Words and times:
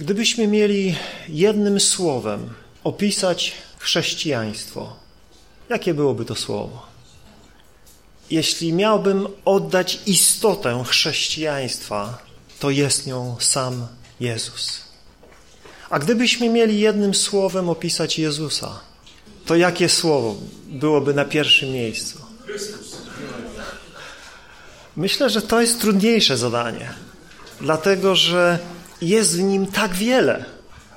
Gdybyśmy 0.00 0.46
mieli 0.46 0.96
jednym 1.28 1.80
słowem 1.80 2.50
opisać 2.84 3.52
chrześcijaństwo, 3.78 4.96
jakie 5.68 5.94
byłoby 5.94 6.24
to 6.24 6.34
słowo? 6.34 6.86
Jeśli 8.30 8.72
miałbym 8.72 9.26
oddać 9.44 10.00
istotę 10.06 10.84
chrześcijaństwa, 10.86 12.18
to 12.60 12.70
jest 12.70 13.06
nią 13.06 13.36
sam 13.40 13.86
Jezus. 14.20 14.80
A 15.90 15.98
gdybyśmy 15.98 16.48
mieli 16.48 16.80
jednym 16.80 17.14
słowem 17.14 17.68
opisać 17.68 18.18
Jezusa, 18.18 18.80
to 19.46 19.56
jakie 19.56 19.88
słowo 19.88 20.36
byłoby 20.66 21.14
na 21.14 21.24
pierwszym 21.24 21.72
miejscu? 21.72 22.18
Myślę, 24.96 25.30
że 25.30 25.42
to 25.42 25.60
jest 25.60 25.80
trudniejsze 25.80 26.36
zadanie, 26.36 26.94
dlatego 27.60 28.16
że 28.16 28.58
jest 29.00 29.36
w 29.36 29.42
nim 29.42 29.66
tak 29.66 29.94
wiele. 29.94 30.44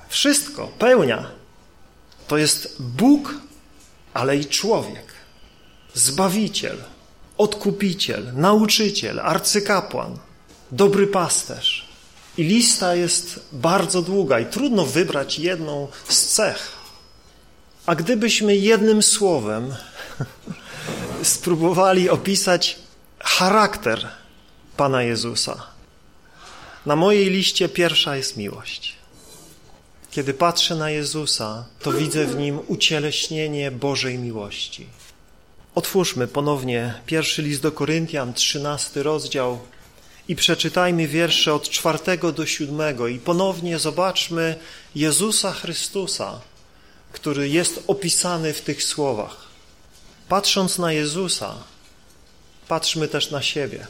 Wszystko, 0.10 0.68
pełnia. 0.80 1.26
To 2.28 2.38
jest 2.38 2.76
Bóg, 2.80 3.34
ale 4.14 4.38
i 4.38 4.46
człowiek. 4.46 5.14
Zbawiciel, 5.94 6.78
odkupiciel, 7.38 8.32
nauczyciel, 8.34 9.20
arcykapłan, 9.20 10.18
dobry 10.72 11.08
pasterz. 11.08 11.88
I 12.38 12.44
lista 12.44 12.96
jest 12.96 13.40
bardzo 13.52 14.02
długa 14.02 14.40
i 14.40 14.46
trudno 14.46 14.86
wybrać 14.86 15.40
jedną 15.40 15.88
z 16.10 16.26
cech. 16.28 16.72
A 17.86 17.96
gdybyśmy 17.96 18.56
jednym 18.56 19.04
słowem 19.04 19.76
spróbowali 21.24 22.10
opisać 22.10 22.80
charakter 23.20 24.08
Pana 24.78 25.04
Jezusa, 25.04 25.64
na 26.88 26.96
mojej 26.96 27.30
liście 27.30 27.70
pierwsza 27.70 28.16
jest 28.16 28.38
miłość. 28.38 28.94
Kiedy 30.12 30.34
patrzę 30.34 30.76
na 30.76 30.90
Jezusa, 30.90 31.66
to 31.82 31.92
widzę 31.92 32.26
w 32.26 32.36
Nim 32.36 32.60
ucieleśnienie 32.68 33.72
Bożej 33.72 34.18
miłości. 34.18 34.86
Otwórzmy 35.76 36.28
ponownie 36.28 36.94
pierwszy 37.06 37.42
list 37.42 37.62
do 37.62 37.72
Koryntian, 37.72 38.34
trzynasty 38.34 39.04
rozdział 39.04 39.60
i 40.28 40.36
przeczytajmy 40.36 41.08
wiersze 41.08 41.54
od 41.54 41.70
czwartego 41.70 42.32
do 42.32 42.46
siódmego 42.46 43.08
i 43.08 43.20
ponownie 43.20 43.80
zobaczmy 43.80 44.56
Jezusa 44.96 45.52
Chrystusa, 45.52 46.42
który 47.12 47.50
jest 47.50 47.84
opisany 47.88 48.54
w 48.54 48.62
tych 48.62 48.84
słowach. 48.84 49.38
Patrząc 50.30 50.78
na 50.78 50.94
Jezusa, 50.94 51.56
patrzmy 52.68 53.08
też 53.08 53.32
na 53.32 53.42
siebie. 53.42 53.88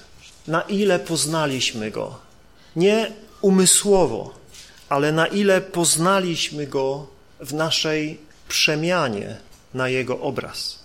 Na 0.48 0.62
ile 0.62 1.00
poznaliśmy 1.00 1.92
Go, 1.92 2.27
nie 2.78 3.12
umysłowo, 3.42 4.34
ale 4.90 5.12
na 5.12 5.28
ile 5.28 5.62
poznaliśmy 5.62 6.68
Go 6.68 7.08
w 7.40 7.54
naszej 7.54 8.20
przemianie 8.48 9.38
na 9.74 9.90
Jego 9.90 10.20
obraz. 10.20 10.80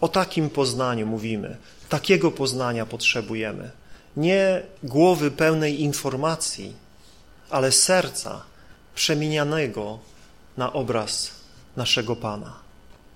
O 0.00 0.08
takim 0.08 0.50
poznaniu 0.50 1.06
mówimy, 1.06 1.56
takiego 1.88 2.30
poznania 2.30 2.86
potrzebujemy. 2.86 3.70
Nie 4.16 4.62
głowy 4.82 5.30
pełnej 5.30 5.80
informacji, 5.82 6.72
ale 7.50 7.72
serca 7.72 8.42
przemienianego 8.94 9.98
na 10.56 10.72
obraz 10.72 11.30
naszego 11.76 12.16
Pana. 12.16 12.52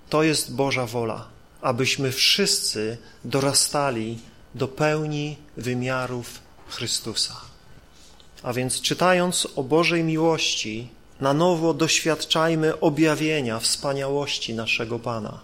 To 0.09 0.23
jest 0.23 0.55
Boża 0.55 0.87
wola, 0.87 1.29
abyśmy 1.61 2.13
wszyscy 2.13 2.99
dorastali 3.25 4.19
do 4.55 4.69
pełni 4.69 5.37
wymiarów 5.57 6.41
Chrystusa. 6.69 7.46
A 8.47 8.53
więc 8.53 8.81
czytając 8.81 9.49
o 9.57 9.63
Bożej 9.63 10.05
miłości, 10.05 10.89
na 11.21 11.35
nowo 11.35 11.75
doświadczajmy 11.75 12.81
objawienia 12.81 13.61
wspaniałości 13.61 14.55
naszego 14.55 14.99
Pana. 14.99 15.39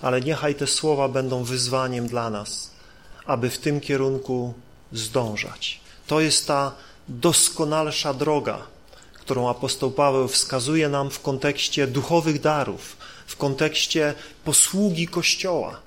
Ale 0.00 0.20
niechaj 0.20 0.54
te 0.54 0.66
słowa 0.66 1.08
będą 1.08 1.44
wyzwaniem 1.44 2.06
dla 2.06 2.30
nas, 2.30 2.70
aby 3.26 3.50
w 3.50 3.58
tym 3.58 3.80
kierunku 3.80 4.54
zdążać. 4.92 5.80
To 6.06 6.20
jest 6.20 6.46
ta 6.46 6.72
doskonalsza 7.08 8.14
droga, 8.14 8.58
którą 9.14 9.48
apostoł 9.48 9.90
Paweł 9.90 10.28
wskazuje 10.28 10.88
nam 10.88 11.10
w 11.10 11.20
kontekście 11.20 11.86
duchowych 11.86 12.40
darów, 12.40 12.96
w 13.26 13.36
kontekście 13.36 14.14
posługi 14.44 15.08
Kościoła, 15.08 15.80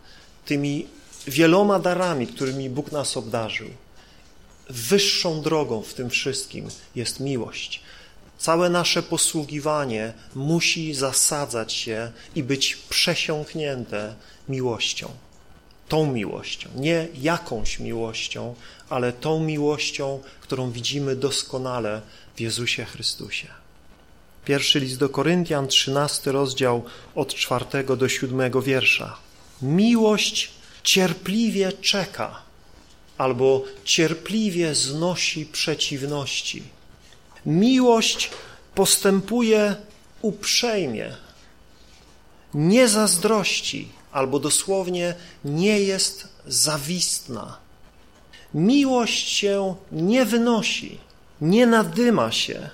tymi 0.46 0.88
wieloma 1.28 1.80
darami, 1.80 2.28
którymi 2.28 2.70
Bóg 2.70 2.92
nas 2.92 3.18
obdarzył. 3.18 3.68
Wyższą 4.70 5.42
drogą 5.42 5.82
w 5.82 5.94
tym 5.94 6.10
wszystkim 6.10 6.68
jest 6.96 7.20
miłość. 7.20 7.82
Całe 8.38 8.70
nasze 8.70 9.04
posługiwanie 9.04 10.14
musi 10.36 10.94
zasadzać 10.94 11.74
się 11.74 12.12
i 12.36 12.44
być 12.44 12.76
przesiąknięte 12.76 14.16
miłością. 14.50 15.10
Tą 15.90 16.12
miłością, 16.12 16.70
nie 16.76 17.08
jakąś 17.14 17.80
miłością, 17.80 18.56
ale 18.90 19.14
tą 19.14 19.40
miłością, 19.40 20.20
którą 20.42 20.72
widzimy 20.72 21.16
doskonale 21.16 22.02
w 22.36 22.40
Jezusie 22.40 22.86
Chrystusie. 22.86 23.48
Pierwszy 24.46 24.80
list 24.80 24.98
do 24.98 25.10
Koryntian, 25.10 25.68
trzynasty 25.68 26.32
rozdział 26.32 26.84
od 27.16 27.34
czwartego 27.34 27.96
do 27.96 28.10
siódmego 28.10 28.62
wiersza. 28.62 29.18
Miłość 29.62 30.52
cierpliwie 30.84 31.74
czeka 31.74 32.47
albo 33.18 33.64
cierpliwie 33.84 34.76
znosi 34.76 35.46
przeciwności. 35.46 36.64
Miłość 37.46 38.30
postępuje 38.76 39.76
uprzejmie, 40.22 41.16
nie 42.54 42.88
zazdrości, 42.88 43.90
albo 44.12 44.40
dosłownie 44.40 45.16
nie 45.46 45.80
jest 45.80 46.28
zawistna. 46.48 47.58
Miłość 48.54 49.30
się 49.30 49.76
nie 49.92 50.26
wynosi, 50.26 50.98
nie 51.42 51.68
nadyma 51.68 52.32
się, 52.32 52.70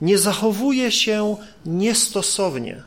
nie 0.00 0.18
zachowuje 0.18 0.92
się 0.92 1.36
niestosownie, 1.66 2.82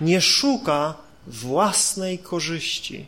nie 0.00 0.20
szuka 0.20 0.94
własnej 1.26 2.18
korzyści, 2.18 3.06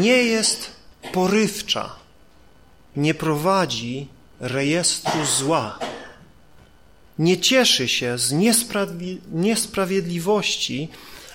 nie 0.00 0.16
jest 0.16 0.70
porywcza, 1.12 1.96
nie 2.96 3.14
prowadzi 3.14 4.08
rejestru 4.40 5.26
zła, 5.26 5.78
nie 7.18 7.40
cieszy 7.40 7.88
się 7.88 8.18
z 8.18 8.32
niesprawiedliwości, 9.32 10.88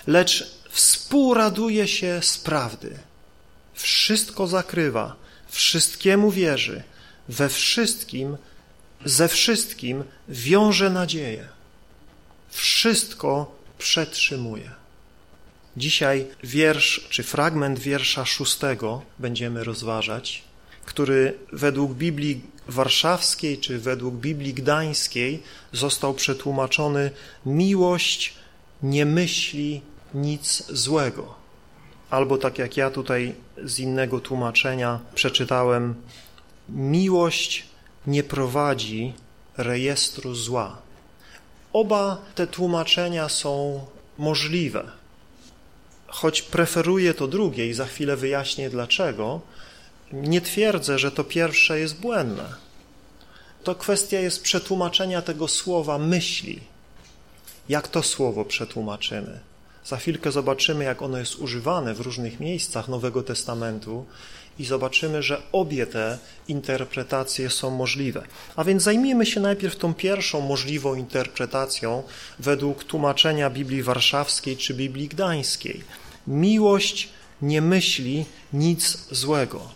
lecz 0.06 0.58
współraduje 0.70 1.88
się 1.88 2.20
z 2.22 2.38
prawdy. 2.38 2.98
Wszystko 3.74 4.46
zakrywa, 4.46 5.16
wszystkiemu 5.48 6.30
wierzy, 6.30 6.82
we 7.28 7.48
wszystkim, 7.48 8.36
ze 9.04 9.28
wszystkim 9.28 10.04
wiąże 10.28 10.90
nadzieję. 10.90 11.48
Wszystko 12.50 13.56
przetrzymuje. 13.78 14.70
Dzisiaj 15.78 16.26
wiersz, 16.44 17.06
czy 17.10 17.22
fragment 17.22 17.78
wiersza 17.78 18.24
szóstego 18.24 19.02
będziemy 19.18 19.64
rozważać, 19.64 20.42
który 20.84 21.34
według 21.52 21.92
Biblii 21.92 22.40
warszawskiej, 22.68 23.58
czy 23.58 23.78
według 23.78 24.14
Biblii 24.14 24.54
gdańskiej 24.54 25.42
został 25.72 26.14
przetłumaczony 26.14 27.10
miłość 27.46 28.34
nie 28.82 29.06
myśli 29.06 29.80
nic 30.14 30.64
złego. 30.68 31.34
Albo 32.10 32.38
tak 32.38 32.58
jak 32.58 32.76
ja 32.76 32.90
tutaj 32.90 33.34
z 33.64 33.78
innego 33.78 34.20
tłumaczenia 34.20 35.00
przeczytałem, 35.14 35.94
miłość 36.68 37.66
nie 38.06 38.22
prowadzi 38.22 39.12
rejestru 39.56 40.34
zła. 40.34 40.78
Oba 41.72 42.22
te 42.34 42.46
tłumaczenia 42.46 43.28
są 43.28 43.84
możliwe 44.18 44.97
choć 46.08 46.42
preferuję 46.42 47.14
to 47.14 47.28
drugie 47.28 47.66
i 47.66 47.74
za 47.74 47.86
chwilę 47.86 48.16
wyjaśnię 48.16 48.70
dlaczego, 48.70 49.40
nie 50.12 50.40
twierdzę, 50.40 50.98
że 50.98 51.10
to 51.10 51.24
pierwsze 51.24 51.80
jest 51.80 52.00
błędne. 52.00 52.54
To 53.64 53.74
kwestia 53.74 54.20
jest 54.20 54.42
przetłumaczenia 54.42 55.22
tego 55.22 55.48
słowa 55.48 55.98
myśli. 55.98 56.60
Jak 57.68 57.88
to 57.88 58.02
słowo 58.02 58.44
przetłumaczymy? 58.44 59.40
Za 59.88 59.96
chwilkę 59.96 60.32
zobaczymy, 60.32 60.84
jak 60.84 61.02
ono 61.02 61.18
jest 61.18 61.36
używane 61.36 61.94
w 61.94 62.00
różnych 62.00 62.40
miejscach 62.40 62.88
Nowego 62.88 63.22
Testamentu 63.22 64.06
i 64.58 64.64
zobaczymy, 64.64 65.22
że 65.22 65.42
obie 65.52 65.86
te 65.86 66.18
interpretacje 66.48 67.50
są 67.50 67.70
możliwe. 67.70 68.22
A 68.56 68.64
więc 68.64 68.82
zajmijmy 68.82 69.26
się 69.26 69.40
najpierw 69.40 69.76
tą 69.76 69.94
pierwszą 69.94 70.40
możliwą 70.40 70.94
interpretacją 70.94 72.02
według 72.38 72.84
tłumaczenia 72.84 73.50
Biblii 73.50 73.82
Warszawskiej 73.82 74.56
czy 74.56 74.74
Biblii 74.74 75.08
Gdańskiej. 75.08 75.84
Miłość 76.26 77.08
nie 77.42 77.62
myśli 77.62 78.24
nic 78.52 78.98
złego. 79.10 79.68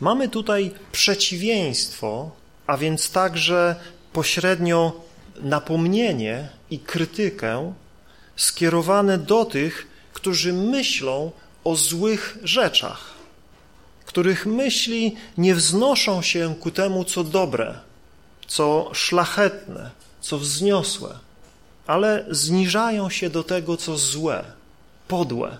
Mamy 0.00 0.28
tutaj 0.28 0.70
przeciwieństwo, 0.92 2.30
a 2.66 2.76
więc 2.76 3.10
także 3.10 3.76
pośrednio 4.12 5.00
napomnienie 5.40 6.48
i 6.70 6.78
krytykę 6.78 7.74
skierowane 8.36 9.18
do 9.18 9.44
tych, 9.44 9.86
którzy 10.12 10.52
myślą 10.52 11.30
o 11.64 11.76
złych 11.76 12.38
rzeczach, 12.42 13.14
których 14.06 14.46
myśli 14.46 15.16
nie 15.38 15.54
wznoszą 15.54 16.22
się 16.22 16.54
ku 16.60 16.70
temu, 16.70 17.04
co 17.04 17.24
dobre, 17.24 17.78
co 18.46 18.90
szlachetne, 18.92 19.90
co 20.20 20.38
wzniosłe, 20.38 21.18
ale 21.86 22.24
zniżają 22.30 23.10
się 23.10 23.30
do 23.30 23.44
tego, 23.44 23.76
co 23.76 23.98
złe, 23.98 24.44
podłe, 25.08 25.58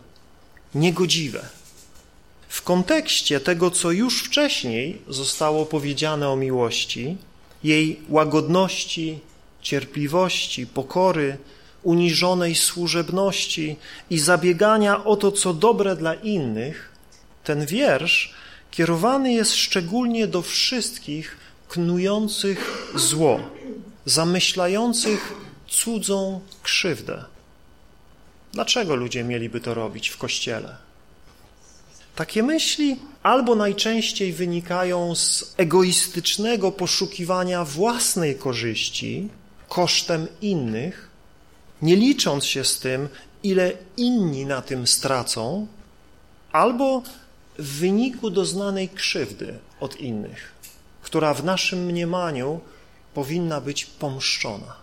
niegodziwe. 0.74 1.48
W 2.48 2.62
kontekście 2.62 3.40
tego, 3.40 3.70
co 3.70 3.90
już 3.90 4.22
wcześniej 4.22 5.02
zostało 5.08 5.66
powiedziane 5.66 6.28
o 6.28 6.36
miłości, 6.36 7.16
jej 7.64 8.00
łagodności, 8.08 9.18
cierpliwości, 9.62 10.66
pokory, 10.66 11.38
uniżonej 11.82 12.54
służebności 12.54 13.76
i 14.10 14.18
zabiegania 14.18 15.04
o 15.04 15.16
to, 15.16 15.32
co 15.32 15.54
dobre 15.54 15.96
dla 15.96 16.14
innych, 16.14 16.92
ten 17.44 17.66
wiersz 17.66 18.34
kierowany 18.70 19.32
jest 19.32 19.54
szczególnie 19.54 20.26
do 20.26 20.42
wszystkich 20.42 21.36
knujących 21.68 22.92
zło, 22.94 23.40
zamyślających 24.04 25.32
cudzą 25.68 26.40
krzywdę. 26.62 27.24
Dlaczego 28.52 28.96
ludzie 28.96 29.24
mieliby 29.24 29.60
to 29.60 29.74
robić 29.74 30.08
w 30.08 30.16
kościele? 30.16 30.76
Takie 32.16 32.42
myśli 32.42 32.96
albo 33.22 33.54
najczęściej 33.54 34.32
wynikają 34.32 35.14
z 35.14 35.54
egoistycznego 35.56 36.72
poszukiwania 36.72 37.64
własnej 37.64 38.34
korzyści 38.34 39.28
kosztem 39.68 40.26
innych, 40.40 41.11
nie 41.82 41.96
licząc 41.96 42.44
się 42.44 42.64
z 42.64 42.78
tym, 42.78 43.08
ile 43.42 43.72
inni 43.96 44.46
na 44.46 44.62
tym 44.62 44.86
stracą, 44.86 45.66
albo 46.52 47.02
w 47.58 47.78
wyniku 47.78 48.30
doznanej 48.30 48.88
krzywdy 48.88 49.58
od 49.80 49.96
innych, 49.96 50.52
która 51.02 51.34
w 51.34 51.44
naszym 51.44 51.84
mniemaniu 51.84 52.60
powinna 53.14 53.60
być 53.60 53.86
pomszczona. 53.86 54.76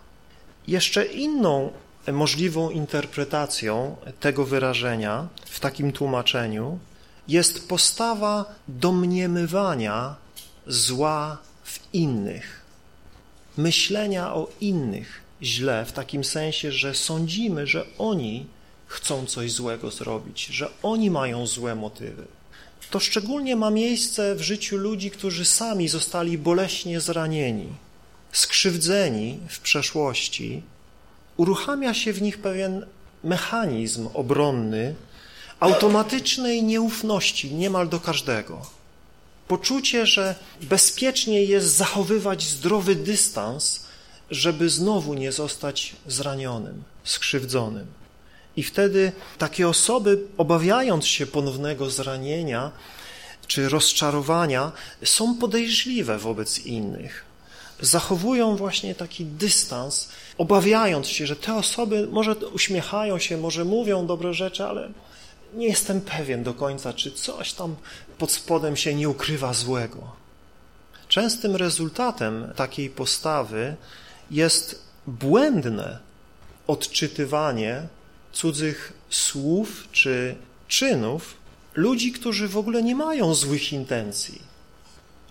Jeszcze 0.68 1.06
inną 1.06 1.72
możliwą 2.12 2.70
interpretacją 2.70 3.96
tego 4.20 4.46
wyrażenia 4.46 5.28
w 5.46 5.60
takim 5.60 5.92
tłumaczeniu 5.92 6.80
jest 7.28 7.68
postawa 7.68 8.46
domniemywania 8.68 10.16
zła 10.68 11.38
w 11.64 11.80
innych, 11.94 12.62
myślenia 13.58 14.34
o 14.34 14.50
innych 14.62 15.29
źle 15.44 15.86
w 15.86 15.92
takim 15.92 16.24
sensie, 16.24 16.72
że 16.72 16.96
sądzimy, 16.96 17.68
że 17.68 17.86
oni 17.98 18.46
chcą 18.88 19.26
coś 19.26 19.52
złego 19.52 19.92
zrobić, 19.92 20.46
że 20.46 20.72
oni 20.84 21.12
mają 21.12 21.48
złe 21.48 21.76
motywy. 21.76 22.26
To 22.92 23.00
szczególnie 23.00 23.56
ma 23.56 23.70
miejsce 23.70 24.36
w 24.36 24.42
życiu 24.42 24.78
ludzi, 24.78 25.12
którzy 25.12 25.46
sami 25.46 25.88
zostali 25.88 26.38
boleśnie 26.38 27.00
zranieni, 27.00 27.68
skrzywdzeni 28.32 29.40
w 29.50 29.60
przeszłości. 29.60 30.62
Uruchamia 31.38 31.94
się 31.94 32.14
w 32.14 32.22
nich 32.22 32.38
pewien 32.38 32.86
mechanizm 33.24 34.10
obronny, 34.14 34.96
automatycznej 35.60 36.64
nieufności 36.64 37.54
niemal 37.54 37.90
do 37.90 38.00
każdego. 38.00 38.62
Poczucie, 39.48 40.06
że 40.06 40.36
bezpiecznie 40.62 41.44
jest 41.44 41.78
zachowywać 41.78 42.44
zdrowy 42.44 42.96
dystans, 42.96 43.86
żeby 44.32 44.70
znowu 44.70 45.14
nie 45.14 45.32
zostać 45.32 45.96
zranionym, 46.08 46.84
skrzywdzonym. 47.04 47.88
I 48.56 48.64
wtedy 48.64 49.12
takie 49.38 49.68
osoby, 49.68 50.20
obawiając 50.38 51.06
się 51.06 51.28
ponownego 51.28 51.90
zranienia 51.90 52.72
czy 53.48 53.70
rozczarowania, 53.70 54.72
są 55.04 55.38
podejrzliwe 55.38 56.18
wobec 56.18 56.60
innych. 56.60 57.26
Zachowują 57.82 58.56
właśnie 58.56 58.96
taki 58.96 59.26
dystans, 59.26 60.10
obawiając 60.38 61.08
się, 61.08 61.28
że 61.28 61.36
te 61.36 61.56
osoby 61.56 62.08
może 62.12 62.36
uśmiechają 62.36 63.20
się, 63.20 63.38
może 63.38 63.66
mówią 63.66 64.08
dobre 64.08 64.34
rzeczy, 64.34 64.66
ale 64.66 64.90
nie 65.54 65.68
jestem 65.68 66.02
pewien 66.02 66.44
do 66.44 66.54
końca, 66.54 66.94
czy 66.94 67.12
coś 67.12 67.54
tam 67.54 67.76
pod 68.18 68.32
spodem 68.32 68.76
się 68.76 68.94
nie 68.94 69.10
ukrywa 69.10 69.54
złego. 69.54 70.12
Częstym 71.08 71.56
rezultatem 71.56 72.54
takiej 72.56 72.90
postawy 72.90 73.76
jest 74.32 74.82
błędne 75.08 76.00
odczytywanie 76.68 77.88
cudzych 78.32 78.94
słów 79.10 79.88
czy 79.92 80.36
czynów 80.68 81.38
ludzi, 81.76 82.12
którzy 82.12 82.48
w 82.48 82.58
ogóle 82.58 82.84
nie 82.84 82.96
mają 82.96 83.34
złych 83.34 83.74
intencji. 83.74 84.42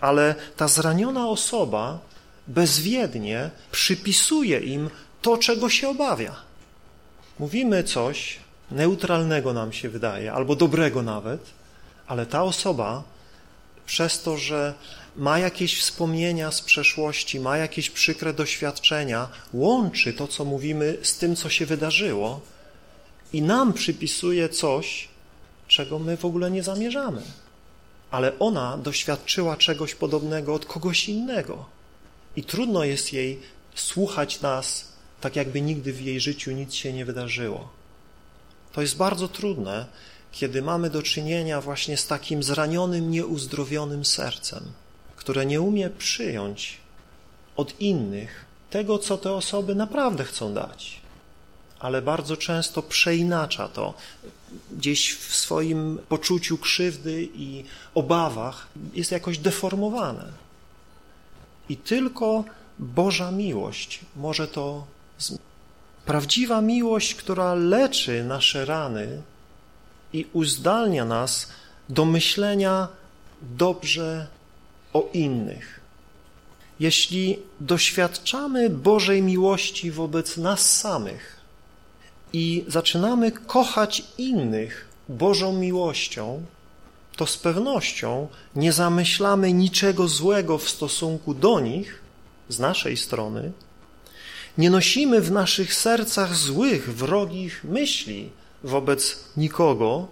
Ale 0.00 0.34
ta 0.56 0.68
zraniona 0.68 1.28
osoba 1.28 1.98
bezwiednie 2.46 3.50
przypisuje 3.70 4.58
im 4.58 4.90
to, 5.22 5.38
czego 5.38 5.68
się 5.68 5.88
obawia. 5.88 6.36
Mówimy 7.38 7.84
coś, 7.84 8.38
neutralnego 8.70 9.52
nam 9.52 9.72
się 9.72 9.88
wydaje, 9.88 10.32
albo 10.32 10.56
dobrego 10.56 11.02
nawet, 11.02 11.40
ale 12.06 12.26
ta 12.26 12.42
osoba 12.42 13.02
przez 13.86 14.22
to, 14.22 14.36
że 14.36 14.74
ma 15.18 15.38
jakieś 15.38 15.80
wspomnienia 15.80 16.50
z 16.52 16.60
przeszłości, 16.60 17.40
ma 17.40 17.56
jakieś 17.56 17.90
przykre 17.90 18.32
doświadczenia, 18.32 19.28
łączy 19.52 20.12
to, 20.12 20.28
co 20.28 20.44
mówimy, 20.44 20.98
z 21.02 21.18
tym, 21.18 21.36
co 21.36 21.50
się 21.50 21.66
wydarzyło 21.66 22.40
i 23.32 23.42
nam 23.42 23.72
przypisuje 23.72 24.48
coś, 24.48 25.08
czego 25.68 25.98
my 25.98 26.16
w 26.16 26.24
ogóle 26.24 26.50
nie 26.50 26.62
zamierzamy. 26.62 27.22
Ale 28.10 28.38
ona 28.38 28.76
doświadczyła 28.76 29.56
czegoś 29.56 29.94
podobnego 29.94 30.54
od 30.54 30.66
kogoś 30.66 31.08
innego 31.08 31.64
i 32.36 32.44
trudno 32.44 32.84
jest 32.84 33.12
jej 33.12 33.40
słuchać 33.74 34.40
nas, 34.40 34.92
tak 35.20 35.36
jakby 35.36 35.60
nigdy 35.60 35.92
w 35.92 36.00
jej 36.00 36.20
życiu 36.20 36.50
nic 36.50 36.74
się 36.74 36.92
nie 36.92 37.04
wydarzyło. 37.04 37.68
To 38.72 38.80
jest 38.80 38.96
bardzo 38.96 39.28
trudne, 39.28 39.86
kiedy 40.32 40.62
mamy 40.62 40.90
do 40.90 41.02
czynienia 41.02 41.60
właśnie 41.60 41.96
z 41.96 42.06
takim 42.06 42.42
zranionym, 42.42 43.10
nieuzdrowionym 43.10 44.04
sercem, 44.04 44.72
które 45.28 45.46
nie 45.46 45.60
umie 45.60 45.90
przyjąć 45.90 46.78
od 47.56 47.80
innych 47.80 48.44
tego, 48.70 48.98
co 48.98 49.18
te 49.18 49.32
osoby 49.32 49.74
naprawdę 49.74 50.24
chcą 50.24 50.54
dać, 50.54 51.00
ale 51.78 52.02
bardzo 52.02 52.36
często 52.36 52.82
przeinacza 52.82 53.68
to 53.68 53.94
gdzieś 54.72 55.14
w 55.14 55.34
swoim 55.34 55.98
poczuciu 56.08 56.58
krzywdy 56.58 57.28
i 57.34 57.64
obawach 57.94 58.66
jest 58.94 59.12
jakoś 59.12 59.38
deformowane. 59.38 60.32
I 61.68 61.76
tylko 61.76 62.44
Boża 62.78 63.30
miłość 63.30 64.00
może 64.16 64.48
to 64.48 64.86
zmienić. 65.18 65.46
Prawdziwa 66.06 66.60
miłość, 66.60 67.14
która 67.14 67.54
leczy 67.54 68.24
nasze 68.24 68.64
rany 68.64 69.22
i 70.12 70.26
uzdalnia 70.32 71.04
nas 71.04 71.48
do 71.88 72.04
myślenia 72.04 72.88
dobrze 73.42 74.37
o 74.98 75.08
innych. 75.12 75.80
Jeśli 76.80 77.38
doświadczamy 77.60 78.70
Bożej 78.70 79.22
miłości 79.22 79.90
wobec 79.90 80.36
nas 80.36 80.78
samych 80.80 81.40
i 82.32 82.64
zaczynamy 82.68 83.32
kochać 83.32 84.02
innych 84.18 84.88
Bożą 85.08 85.52
miłością, 85.52 86.42
to 87.16 87.26
z 87.26 87.36
pewnością 87.36 88.28
nie 88.56 88.72
zamyślamy 88.72 89.52
niczego 89.52 90.08
złego 90.08 90.58
w 90.58 90.68
stosunku 90.68 91.34
do 91.34 91.60
nich 91.60 92.00
z 92.48 92.58
naszej 92.58 92.96
strony, 92.96 93.52
nie 94.58 94.70
nosimy 94.70 95.20
w 95.20 95.30
naszych 95.30 95.74
sercach 95.74 96.36
złych, 96.36 96.94
wrogich 96.94 97.64
myśli 97.64 98.30
wobec 98.64 99.24
nikogo, 99.36 100.08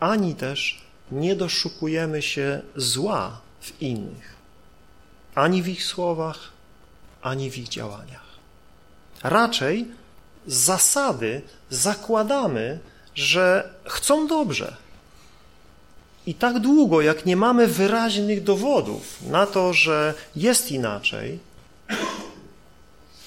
ani 0.00 0.34
też 0.34 0.82
nie 1.12 1.36
doszukujemy 1.36 2.22
się 2.22 2.62
zła 2.76 3.40
w 3.62 3.82
innych, 3.82 4.36
ani 5.34 5.62
w 5.62 5.68
ich 5.68 5.84
słowach, 5.84 6.38
ani 7.22 7.50
w 7.50 7.58
ich 7.58 7.68
działaniach. 7.68 8.32
Raczej 9.22 9.86
z 10.46 10.54
zasady 10.54 11.42
zakładamy, 11.70 12.78
że 13.14 13.74
chcą 13.86 14.26
dobrze. 14.26 14.76
I 16.26 16.34
tak 16.34 16.58
długo, 16.58 17.00
jak 17.00 17.26
nie 17.26 17.36
mamy 17.36 17.66
wyraźnych 17.66 18.42
dowodów 18.42 19.22
na 19.22 19.46
to, 19.46 19.72
że 19.72 20.14
jest 20.36 20.72
inaczej, 20.72 21.38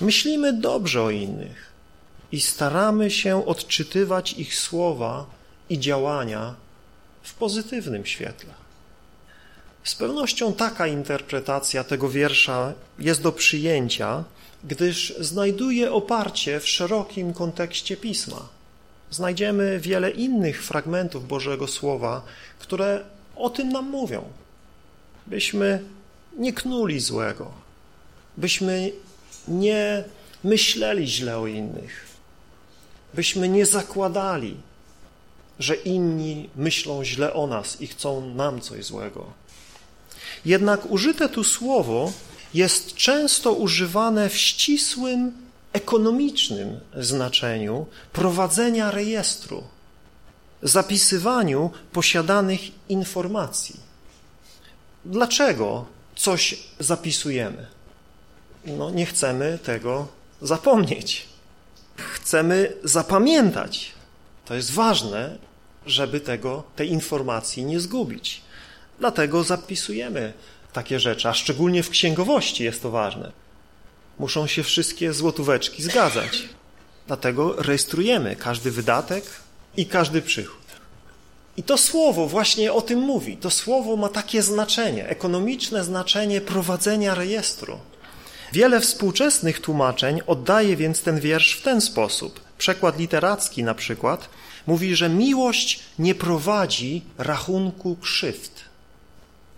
Myślimy 0.02 0.54
dobrze 0.54 1.04
o 1.04 1.10
innych 1.10 1.72
i 2.32 2.42
staramy 2.42 3.12
się 3.12 3.46
odczytywać 3.46 4.34
ich 4.34 4.56
słowa 4.56 5.26
i 5.70 5.80
działania 5.80 6.56
w 7.24 7.34
pozytywnym 7.34 8.06
świetle. 8.06 8.65
Z 9.86 9.96
pewnością 9.96 10.54
taka 10.54 10.88
interpretacja 10.88 11.84
tego 11.84 12.10
wiersza 12.10 12.74
jest 13.00 13.22
do 13.22 13.32
przyjęcia, 13.32 14.24
gdyż 14.64 15.14
znajduje 15.20 15.92
oparcie 15.92 16.60
w 16.60 16.68
szerokim 16.68 17.34
kontekście 17.34 17.98
Pisma. 17.98 18.50
Znajdziemy 19.12 19.80
wiele 19.80 20.12
innych 20.12 20.64
fragmentów 20.64 21.28
Bożego 21.28 21.68
Słowa, 21.68 22.22
które 22.60 23.06
o 23.36 23.50
tym 23.50 23.70
nam 23.70 23.90
mówią. 23.90 24.24
Byśmy 25.28 25.84
nie 26.38 26.54
knuli 26.54 27.00
złego, 27.00 27.52
byśmy 28.38 28.92
nie 29.48 30.04
myśleli 30.44 31.08
źle 31.08 31.38
o 31.38 31.48
innych, 31.48 32.06
byśmy 33.14 33.50
nie 33.50 33.66
zakładali, 33.66 34.58
że 35.60 35.76
inni 35.76 36.50
myślą 36.56 37.04
źle 37.04 37.34
o 37.34 37.48
nas 37.48 37.82
i 37.82 37.88
chcą 37.88 38.34
nam 38.34 38.62
coś 38.62 38.86
złego. 38.86 39.45
Jednak 40.46 40.92
użyte 40.92 41.30
tu 41.30 41.44
słowo 41.44 42.12
jest 42.54 42.96
często 42.96 43.54
używane 43.54 44.30
w 44.30 44.38
ścisłym, 44.38 45.32
ekonomicznym 45.74 46.80
znaczeniu 46.98 47.86
prowadzenia 48.14 48.92
rejestru, 48.92 49.64
zapisywaniu 50.62 51.72
posiadanych 51.92 52.62
informacji. 52.90 53.80
Dlaczego 55.06 55.86
coś 56.16 56.60
zapisujemy? 56.80 57.68
No, 58.66 58.92
nie 58.92 59.06
chcemy 59.06 59.60
tego 59.64 60.08
zapomnieć. 60.42 61.26
Chcemy 61.98 62.74
zapamiętać. 62.84 63.92
To 64.46 64.56
jest 64.56 64.72
ważne, 64.72 65.38
żeby 65.86 66.20
tego, 66.20 66.64
tej 66.76 66.92
informacji 66.92 67.66
nie 67.66 67.80
zgubić. 67.80 68.45
Dlatego 69.00 69.44
zapisujemy 69.44 70.34
takie 70.74 71.00
rzeczy, 71.00 71.30
a 71.30 71.34
szczególnie 71.34 71.84
w 71.84 71.90
księgowości 71.90 72.64
jest 72.64 72.82
to 72.82 72.92
ważne. 72.92 73.32
Muszą 74.20 74.48
się 74.48 74.64
wszystkie 74.64 75.14
złotóweczki 75.14 75.84
zgadzać. 75.84 76.50
Dlatego 77.08 77.56
rejestrujemy 77.58 78.36
każdy 78.36 78.72
wydatek 78.72 79.26
i 79.78 79.86
każdy 79.86 80.22
przychód. 80.22 80.66
I 81.58 81.64
to 81.64 81.78
słowo 81.78 82.28
właśnie 82.28 82.74
o 82.74 82.82
tym 82.82 83.00
mówi. 83.00 83.38
To 83.38 83.50
słowo 83.50 83.96
ma 83.96 84.10
takie 84.10 84.42
znaczenie, 84.42 85.08
ekonomiczne 85.08 85.84
znaczenie 85.84 86.42
prowadzenia 86.42 87.16
rejestru. 87.16 87.80
Wiele 88.54 88.80
współczesnych 88.80 89.62
tłumaczeń 89.62 90.22
oddaje 90.28 90.76
więc 90.76 91.02
ten 91.02 91.20
wiersz 91.20 91.58
w 91.58 91.62
ten 91.62 91.82
sposób. 91.82 92.40
Przekład 92.58 93.00
literacki 93.00 93.64
na 93.64 93.74
przykład 93.74 94.30
mówi, 94.68 94.96
że 94.96 95.10
miłość 95.10 95.80
nie 96.00 96.16
prowadzi 96.16 97.02
rachunku 97.18 97.96
krzywd. 97.96 98.65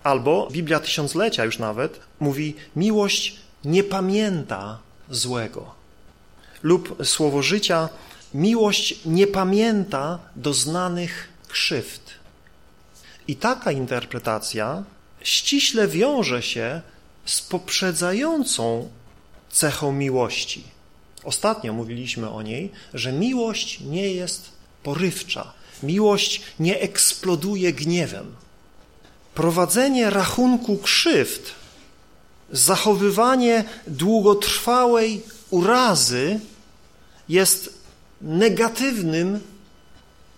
Albo 0.07 0.47
Biblia 0.51 0.79
Tysiąclecia 0.79 1.45
już 1.45 1.59
nawet 1.59 1.99
mówi, 2.19 2.55
miłość 2.75 3.35
nie 3.65 3.83
pamięta 3.83 4.79
złego. 5.09 5.75
Lub 6.63 7.05
słowo 7.05 7.41
życia, 7.41 7.89
miłość 8.33 8.99
nie 9.05 9.27
pamięta 9.27 10.19
doznanych 10.35 11.27
krzywd. 11.47 12.01
I 13.27 13.35
taka 13.35 13.71
interpretacja 13.71 14.83
ściśle 15.21 15.87
wiąże 15.87 16.41
się 16.41 16.81
z 17.25 17.41
poprzedzającą 17.41 18.89
cechą 19.49 19.91
miłości. 19.91 20.63
Ostatnio 21.23 21.73
mówiliśmy 21.73 22.29
o 22.29 22.41
niej, 22.41 22.71
że 22.93 23.11
miłość 23.11 23.79
nie 23.79 24.13
jest 24.13 24.51
porywcza. 24.83 25.53
Miłość 25.83 26.41
nie 26.59 26.79
eksploduje 26.79 27.73
gniewem. 27.73 28.46
Prowadzenie 29.37 30.09
rachunku 30.09 30.77
krzywd, 30.77 31.51
zachowywanie 32.51 33.63
długotrwałej 33.87 35.21
urazy 35.49 36.39
jest 37.29 37.73
negatywnym 38.21 39.39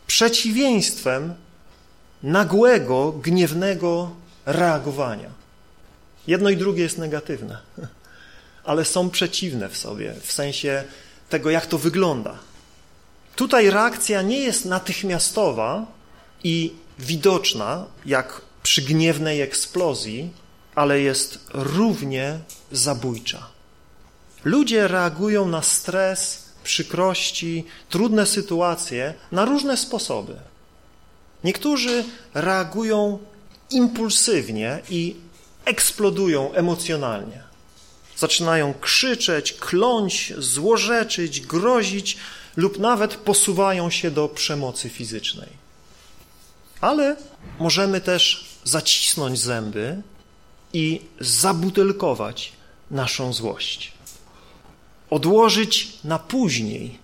przeciwieństwem 0.08 1.34
nagłego, 2.24 3.12
gniewnego 3.12 4.12
reagowania. 4.46 5.30
Jedno 6.28 6.50
i 6.50 6.58
drugie 6.58 6.84
jest 6.84 6.98
negatywne, 6.98 7.58
ale 8.70 8.86
są 8.86 9.10
przeciwne 9.10 9.70
w 9.70 9.78
sobie, 9.78 10.16
w 10.22 10.32
sensie 10.32 10.84
tego, 11.30 11.50
jak 11.50 11.66
to 11.66 11.78
wygląda. 11.78 12.40
Tutaj 13.36 13.70
reakcja 13.70 14.22
nie 14.22 14.40
jest 14.40 14.66
natychmiastowa 14.66 15.86
i 16.44 16.74
widoczna, 17.00 17.86
jak 18.06 18.49
przy 18.64 18.82
gniewnej 18.82 19.42
eksplozji, 19.42 20.30
ale 20.76 21.02
jest 21.02 21.40
równie 21.54 22.40
zabójcza. 22.72 23.48
Ludzie 24.44 24.88
reagują 24.88 25.48
na 25.48 25.62
stres, 25.62 26.44
przykrości, 26.64 27.66
trudne 27.90 28.26
sytuacje 28.26 29.14
na 29.32 29.46
różne 29.46 29.78
sposoby. 29.78 30.36
Niektórzy 31.44 32.06
reagują 32.34 33.20
impulsywnie 33.72 34.80
i 34.90 35.16
eksplodują 35.66 36.54
emocjonalnie. 36.54 37.44
Zaczynają 38.18 38.74
krzyczeć, 38.82 39.54
kląć, 39.54 40.34
złorzeczyć, 40.38 41.42
grozić 41.42 42.18
lub 42.58 42.80
nawet 42.80 43.16
posuwają 43.16 43.90
się 43.90 44.12
do 44.12 44.28
przemocy 44.28 44.90
fizycznej. 44.90 45.50
Ale 46.82 47.16
możemy 47.60 48.02
też 48.02 48.49
zacisnąć 48.64 49.40
zęby 49.40 50.02
i 50.74 51.02
zabutelkować 51.20 52.52
naszą 52.92 53.34
złość. 53.34 53.94
Odłożyć 55.10 55.98
na 56.04 56.20
później 56.20 57.00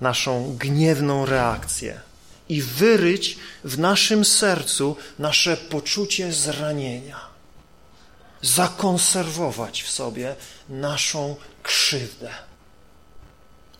naszą 0.00 0.56
gniewną 0.56 1.26
reakcję 1.26 2.00
i 2.48 2.62
wyryć 2.62 3.38
w 3.64 3.78
naszym 3.78 4.24
sercu 4.24 4.96
nasze 5.18 5.56
poczucie 5.56 6.32
zranienia. 6.32 7.20
Zakonserwować 8.42 9.82
w 9.82 9.90
sobie 9.90 10.36
naszą 10.68 11.36
krzywdę. 11.62 12.30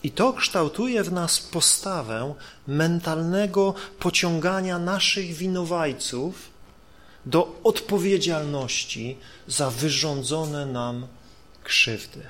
I 0.03 0.11
to 0.11 0.33
kształtuje 0.33 1.05
w 1.05 1.13
nas 1.13 1.41
postawę 1.41 2.35
mentalnego 2.67 3.75
pociągania 3.99 4.79
naszych 4.79 5.35
winowajców 5.35 6.56
do 7.27 7.61
odpowiedzialności 7.65 9.19
za 9.49 9.71
wyrządzone 9.71 10.67
nam 10.67 11.07
krzywdy. 11.65 12.23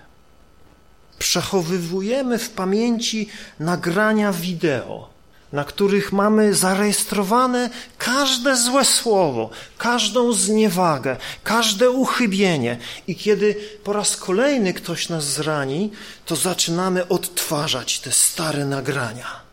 Przechowywujemy 1.18 2.38
w 2.38 2.50
pamięci 2.50 3.28
nagrania 3.60 4.32
wideo, 4.32 5.08
na 5.52 5.64
których 5.64 6.12
mamy 6.12 6.54
zarejestrowane 6.54 7.70
każde 7.98 8.56
złe 8.56 8.84
słowo, 8.84 9.50
każdą 9.78 10.32
zniewagę, 10.32 11.16
każde 11.44 11.90
uchybienie. 11.90 12.78
I 13.06 13.16
kiedy 13.16 13.54
po 13.84 13.92
raz 13.92 14.16
kolejny 14.16 14.74
ktoś 14.74 15.08
nas 15.08 15.24
zrani, 15.24 15.90
to 16.26 16.36
zaczynamy 16.36 17.08
odtwarzać 17.08 18.00
te 18.00 18.12
stare 18.12 18.64
nagrania. 18.64 19.45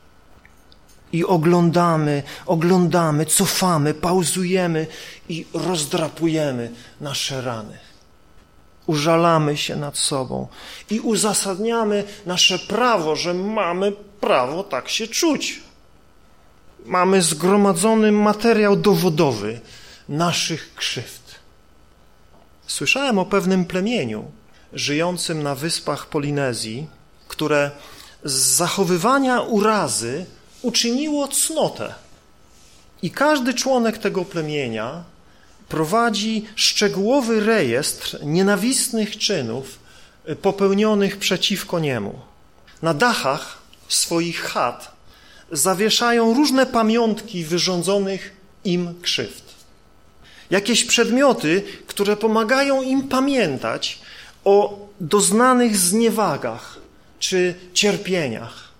I 1.13 1.25
oglądamy, 1.25 2.23
oglądamy, 2.45 3.25
cofamy, 3.25 3.93
pauzujemy 3.93 4.87
i 5.29 5.45
rozdrapujemy 5.53 6.71
nasze 7.01 7.41
rany. 7.41 7.77
Użalamy 8.85 9.57
się 9.57 9.75
nad 9.75 9.97
sobą 9.97 10.47
i 10.89 10.99
uzasadniamy 10.99 12.03
nasze 12.25 12.59
prawo, 12.59 13.15
że 13.15 13.33
mamy 13.33 13.91
prawo 14.19 14.63
tak 14.63 14.89
się 14.89 15.07
czuć 15.07 15.61
mamy 16.85 17.21
zgromadzony 17.21 18.11
materiał 18.11 18.75
dowodowy 18.75 19.59
naszych 20.09 20.75
krzywd. 20.75 21.35
Słyszałem 22.67 23.19
o 23.19 23.25
pewnym 23.25 23.65
plemieniu 23.65 24.31
żyjącym 24.73 25.43
na 25.43 25.55
wyspach 25.55 26.05
Polinezji, 26.05 26.87
które 27.27 27.71
z 28.23 28.33
zachowywania 28.33 29.41
urazy 29.41 30.25
uczyniło 30.63 31.27
cnotę. 31.27 31.93
I 33.01 33.11
każdy 33.11 33.53
członek 33.53 33.97
tego 33.97 34.25
plemienia 34.25 35.03
prowadzi 35.69 36.45
szczegółowy 36.55 37.39
rejestr 37.39 38.23
nienawistnych 38.23 39.17
czynów 39.17 39.79
popełnionych 40.41 41.17
przeciwko 41.17 41.79
niemu. 41.79 42.19
Na 42.81 42.93
dachach 42.93 43.57
swoich 43.87 44.41
chat 44.41 44.91
zawieszają 45.51 46.33
różne 46.33 46.65
pamiątki 46.65 47.43
wyrządzonych 47.43 48.33
im 48.63 49.01
krzywd. 49.01 49.43
Jakieś 50.49 50.85
przedmioty, 50.85 51.63
które 51.87 52.17
pomagają 52.17 52.81
im 52.81 53.07
pamiętać 53.07 53.99
o 54.43 54.79
doznanych 54.99 55.77
zniewagach 55.77 56.79
czy 57.19 57.55
cierpieniach. 57.73 58.72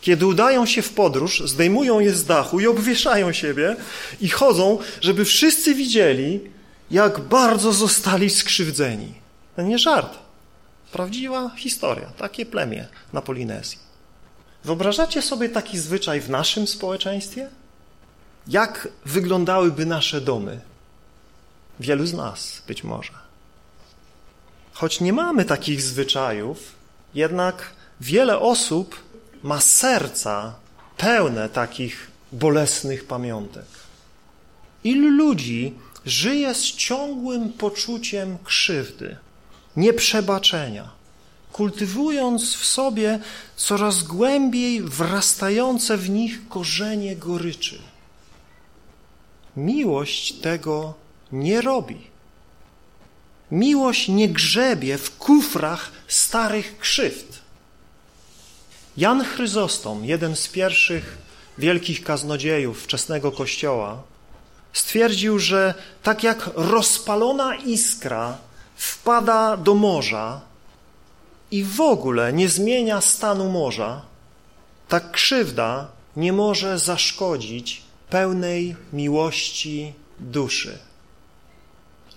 Kiedy 0.00 0.26
udają 0.26 0.66
się 0.66 0.82
w 0.82 0.92
podróż, 0.92 1.42
zdejmują 1.46 2.00
je 2.00 2.14
z 2.14 2.24
dachu 2.24 2.60
i 2.60 2.66
obwieszają 2.66 3.32
siebie 3.32 3.76
i 4.20 4.28
chodzą, 4.28 4.78
żeby 5.00 5.24
wszyscy 5.24 5.74
widzieli, 5.74 6.40
jak 6.90 7.20
bardzo 7.20 7.72
zostali 7.72 8.30
skrzywdzeni. 8.30 9.14
To 9.56 9.62
nie 9.62 9.78
żart. 9.78 10.18
Prawdziwa 10.92 11.50
historia. 11.56 12.06
Takie 12.18 12.46
plemię 12.46 12.88
na 13.12 13.22
Polinezji. 13.22 13.78
Wyobrażacie 14.64 15.22
sobie 15.22 15.48
taki 15.48 15.78
zwyczaj 15.78 16.20
w 16.20 16.30
naszym 16.30 16.66
społeczeństwie? 16.66 17.48
Jak 18.46 18.88
wyglądałyby 19.06 19.86
nasze 19.86 20.20
domy? 20.20 20.60
Wielu 21.80 22.06
z 22.06 22.14
nas 22.14 22.62
być 22.66 22.84
może. 22.84 23.12
Choć 24.72 25.00
nie 25.00 25.12
mamy 25.12 25.44
takich 25.44 25.82
zwyczajów, 25.82 26.72
jednak 27.14 27.70
wiele 28.00 28.38
osób 28.38 29.00
ma 29.42 29.60
serca 29.60 30.54
pełne 30.96 31.48
takich 31.48 32.10
bolesnych 32.32 33.04
pamiątek. 33.04 33.66
Ilu 34.84 35.08
ludzi 35.08 35.74
żyje 36.06 36.54
z 36.54 36.62
ciągłym 36.62 37.52
poczuciem 37.52 38.38
krzywdy, 38.44 39.16
nieprzebaczenia, 39.76 40.90
kultywując 41.52 42.54
w 42.54 42.66
sobie 42.66 43.18
coraz 43.56 44.02
głębiej 44.02 44.82
wrastające 44.82 45.96
w 45.96 46.10
nich 46.10 46.48
korzenie 46.48 47.16
goryczy. 47.16 47.78
Miłość 49.56 50.32
tego 50.32 50.94
nie 51.32 51.60
robi. 51.60 52.10
Miłość 53.50 54.08
nie 54.08 54.28
grzebie 54.28 54.98
w 54.98 55.16
kufrach 55.16 55.92
starych 56.08 56.78
krzywd. 56.78 57.29
Jan 58.96 59.24
Chryzostom, 59.24 60.04
jeden 60.04 60.36
z 60.36 60.48
pierwszych 60.48 61.18
wielkich 61.58 62.04
kaznodziejów 62.04 62.82
wczesnego 62.82 63.32
Kościoła, 63.32 64.02
stwierdził, 64.72 65.38
że 65.38 65.74
tak 66.02 66.22
jak 66.22 66.50
rozpalona 66.54 67.56
iskra 67.56 68.38
wpada 68.76 69.56
do 69.56 69.74
morza 69.74 70.40
i 71.50 71.64
w 71.64 71.80
ogóle 71.80 72.32
nie 72.32 72.48
zmienia 72.48 73.00
stanu 73.00 73.50
morza, 73.50 74.02
tak 74.88 75.10
krzywda 75.10 75.88
nie 76.16 76.32
może 76.32 76.78
zaszkodzić 76.78 77.82
pełnej 78.10 78.76
miłości 78.92 79.92
duszy. 80.20 80.78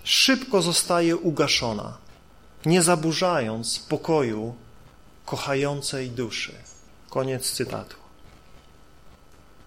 Szybko 0.03 0.61
zostaje 0.61 1.17
ugaszona, 1.17 1.97
nie 2.65 2.81
zaburzając 2.81 3.79
pokoju 3.79 4.55
kochającej 5.25 6.09
duszy. 6.11 6.53
Koniec 7.09 7.51
cytatu. 7.51 7.95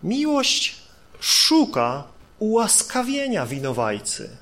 Miłość 0.02 0.76
szuka 1.20 2.04
ułaskawienia 2.38 3.46
winowajcy. 3.46 4.36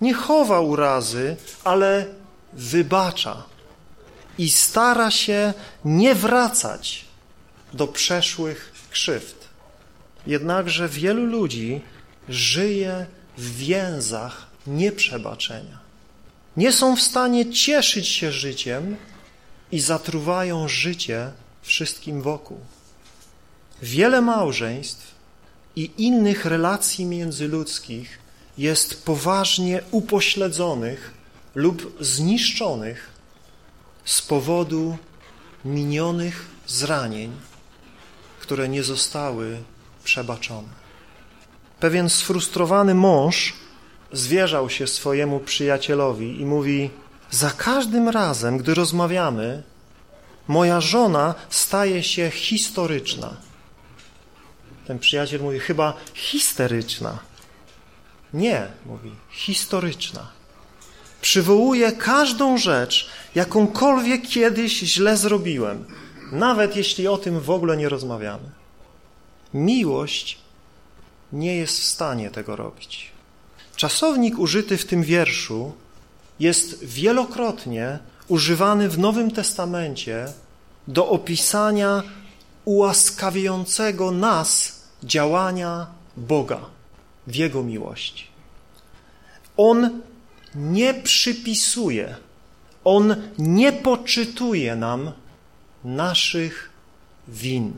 Nie 0.00 0.14
chowa 0.14 0.60
urazy, 0.60 1.36
ale 1.64 2.06
wybacza 2.52 3.42
i 4.38 4.50
stara 4.50 5.10
się 5.10 5.54
nie 5.84 6.14
wracać 6.14 7.04
do 7.72 7.86
przeszłych 7.86 8.72
krzywd. 8.90 9.48
Jednakże 10.26 10.88
wielu 10.88 11.24
ludzi 11.24 11.80
żyje 12.28 13.06
w 13.38 13.56
więzach 13.56 14.46
nieprzebaczenia. 14.66 15.78
Nie 16.56 16.72
są 16.72 16.96
w 16.96 17.00
stanie 17.00 17.52
cieszyć 17.52 18.08
się 18.08 18.32
życiem 18.32 18.96
i 19.72 19.80
zatruwają 19.80 20.68
życie 20.68 21.32
wszystkim 21.62 22.22
wokół. 22.22 22.60
Wiele 23.82 24.20
małżeństw 24.20 25.14
i 25.76 25.90
innych 25.98 26.44
relacji 26.44 27.06
międzyludzkich 27.06 28.18
jest 28.58 29.04
poważnie 29.04 29.82
upośledzonych 29.90 31.10
lub 31.54 31.96
zniszczonych 32.00 33.10
z 34.04 34.22
powodu 34.22 34.96
minionych 35.64 36.46
zranień, 36.66 37.32
które 38.40 38.68
nie 38.68 38.82
zostały 38.82 39.58
przebaczone. 40.04 40.68
Pewien 41.80 42.10
sfrustrowany 42.10 42.94
mąż 42.94 43.54
zwierzał 44.12 44.70
się 44.70 44.86
swojemu 44.86 45.40
przyjacielowi 45.40 46.40
i 46.40 46.44
mówi: 46.44 46.90
Za 47.30 47.50
każdym 47.50 48.08
razem, 48.08 48.58
gdy 48.58 48.74
rozmawiamy, 48.74 49.62
moja 50.48 50.80
żona 50.80 51.34
staje 51.50 52.02
się 52.02 52.30
historyczna. 52.30 53.36
Ten 54.86 54.98
przyjaciel 54.98 55.40
mówi: 55.40 55.58
Chyba 55.58 55.94
histeryczna. 56.14 57.18
Nie, 58.34 58.66
mówi, 58.86 59.10
historyczna. 59.30 60.26
Przywołuje 61.20 61.92
każdą 61.92 62.58
rzecz, 62.58 63.10
jakąkolwiek 63.34 64.28
kiedyś 64.28 64.78
źle 64.78 65.16
zrobiłem, 65.16 65.84
nawet 66.32 66.76
jeśli 66.76 67.08
o 67.08 67.18
tym 67.18 67.40
w 67.40 67.50
ogóle 67.50 67.76
nie 67.76 67.88
rozmawiamy. 67.88 68.50
Miłość 69.54 70.38
nie 71.32 71.56
jest 71.56 71.80
w 71.80 71.84
stanie 71.84 72.30
tego 72.30 72.56
robić. 72.56 73.10
Czasownik 73.76 74.38
użyty 74.38 74.78
w 74.78 74.86
tym 74.86 75.02
wierszu 75.02 75.72
jest 76.40 76.84
wielokrotnie 76.84 77.98
używany 78.28 78.88
w 78.88 78.98
Nowym 78.98 79.30
Testamencie 79.30 80.26
do 80.88 81.08
opisania 81.08 82.02
ułaskawiającego 82.64 84.10
nas 84.10 84.80
działania 85.04 85.86
Boga 86.16 86.60
w 87.26 87.34
Jego 87.34 87.62
miłości. 87.62 88.26
On 89.56 90.00
nie 90.54 90.94
przypisuje, 90.94 92.16
On 92.84 93.16
nie 93.38 93.72
poczytuje 93.72 94.76
nam 94.76 95.12
naszych 95.84 96.70
win 97.28 97.72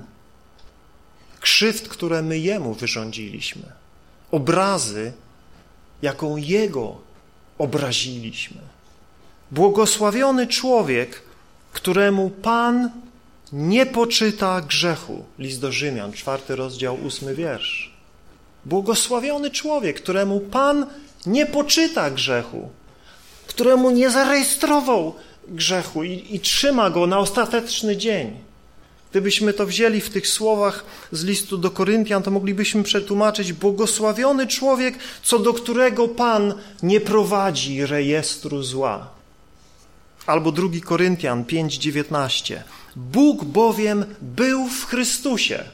krzywd, 1.40 1.88
które 1.88 2.22
my 2.22 2.38
Jemu 2.38 2.75
wyrządziliśmy, 2.75 3.72
obrazy, 4.31 5.12
jaką 6.03 6.37
Jego 6.37 7.12
obraziliśmy. 7.62 8.61
Błogosławiony 9.51 10.46
człowiek, 10.46 11.22
któremu 11.72 12.31
Pan 12.31 12.90
nie 13.53 13.87
poczyta 13.87 14.61
grzechu. 14.61 15.25
List 15.38 15.61
do 15.61 15.72
Rzymian, 15.72 16.12
czwarty 16.12 16.57
rozdział, 16.57 16.98
ósmy 17.07 17.35
wiersz. 17.35 17.92
Błogosławiony 18.64 19.51
człowiek, 19.51 19.96
któremu 19.96 20.40
Pan 20.40 20.87
nie 21.27 21.46
poczyta 21.46 22.11
grzechu, 22.11 22.68
któremu 23.46 23.90
nie 23.90 24.11
zarejestrował 24.11 25.14
grzechu 25.48 26.05
i, 26.05 26.27
i 26.31 26.40
trzyma 26.40 26.90
go 26.90 27.07
na 27.07 27.18
ostateczny 27.18 27.96
dzień. 27.96 28.37
Gdybyśmy 29.12 29.53
to 29.53 29.66
wzięli 29.66 30.01
w 30.01 30.11
tych 30.11 30.29
słowach 30.29 30.85
z 31.12 31.25
listu 31.25 31.59
do 31.59 31.70
Koryntian, 31.70 32.22
to 32.22 32.31
moglibyśmy 32.31 32.83
przetłumaczyć 32.83 33.53
błogosławiony 33.53 34.46
człowiek, 34.46 34.98
co 35.22 35.38
do 35.38 35.53
którego 35.53 36.09
Pan 36.09 36.55
nie 36.83 37.01
prowadzi 37.01 37.87
rejestru 37.87 38.62
zła. 38.62 39.11
Albo 40.27 40.53
drugi 40.53 40.81
Koryntian 40.81 41.44
5:19. 41.44 42.62
Bóg 42.96 43.44
bowiem 43.44 44.05
był 44.20 44.68
w 44.68 44.87
Chrystusie, 44.87 45.64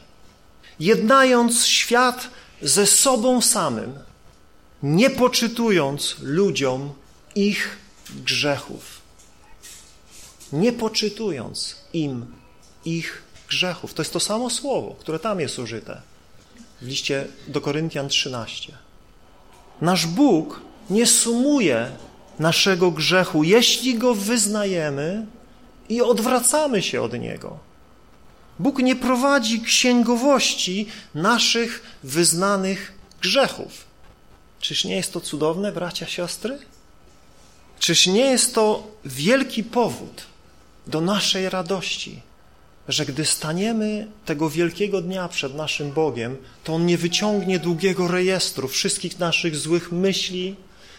jednając 0.80 1.66
świat 1.66 2.30
ze 2.62 2.86
sobą 2.86 3.42
samym, 3.42 3.92
nie 4.82 5.10
poczytując 5.10 6.16
ludziom 6.22 6.92
ich 7.34 7.76
grzechów. 8.24 9.00
Nie 10.52 10.72
poczytując 10.72 11.76
im 11.92 12.26
ich 12.84 13.27
grzechów. 13.48 13.94
To 13.94 14.02
jest 14.02 14.12
to 14.12 14.20
samo 14.20 14.50
słowo, 14.50 14.96
które 15.00 15.18
tam 15.18 15.40
jest 15.40 15.58
użyte 15.58 16.02
w 16.82 16.86
liście 16.86 17.26
do 17.48 17.60
Koryntian 17.60 18.08
13. 18.08 18.72
Nasz 19.80 20.06
Bóg 20.06 20.60
nie 20.90 21.06
sumuje 21.06 21.90
naszego 22.38 22.90
grzechu, 22.90 23.44
jeśli 23.44 23.98
go 23.98 24.14
wyznajemy 24.14 25.26
i 25.88 26.02
odwracamy 26.02 26.82
się 26.82 27.02
od 27.02 27.12
niego. 27.12 27.58
Bóg 28.58 28.78
nie 28.78 28.96
prowadzi 28.96 29.60
księgowości 29.60 30.86
naszych 31.14 31.98
wyznanych 32.02 32.92
grzechów. 33.20 33.84
Czyż 34.60 34.84
nie 34.84 34.96
jest 34.96 35.12
to 35.12 35.20
cudowne, 35.20 35.72
bracia, 35.72 36.06
siostry? 36.06 36.58
Czyż 37.78 38.06
nie 38.06 38.20
jest 38.20 38.54
to 38.54 38.86
wielki 39.04 39.64
powód 39.64 40.22
do 40.86 41.00
naszej 41.00 41.48
radości, 41.48 42.22
że 42.88 43.06
gdy 43.06 43.24
staniemy 43.24 44.08
tego 44.24 44.50
wielkiego 44.50 45.00
dnia 45.00 45.28
przed 45.28 45.54
naszym 45.54 45.92
Bogiem, 45.92 46.36
to 46.64 46.74
On 46.74 46.86
nie 46.86 46.98
wyciągnie 46.98 47.58
długiego 47.58 48.08
rejestru 48.08 48.68
wszystkich 48.68 49.18
naszych 49.18 49.56
złych 49.56 49.92
myśli, 49.92 50.56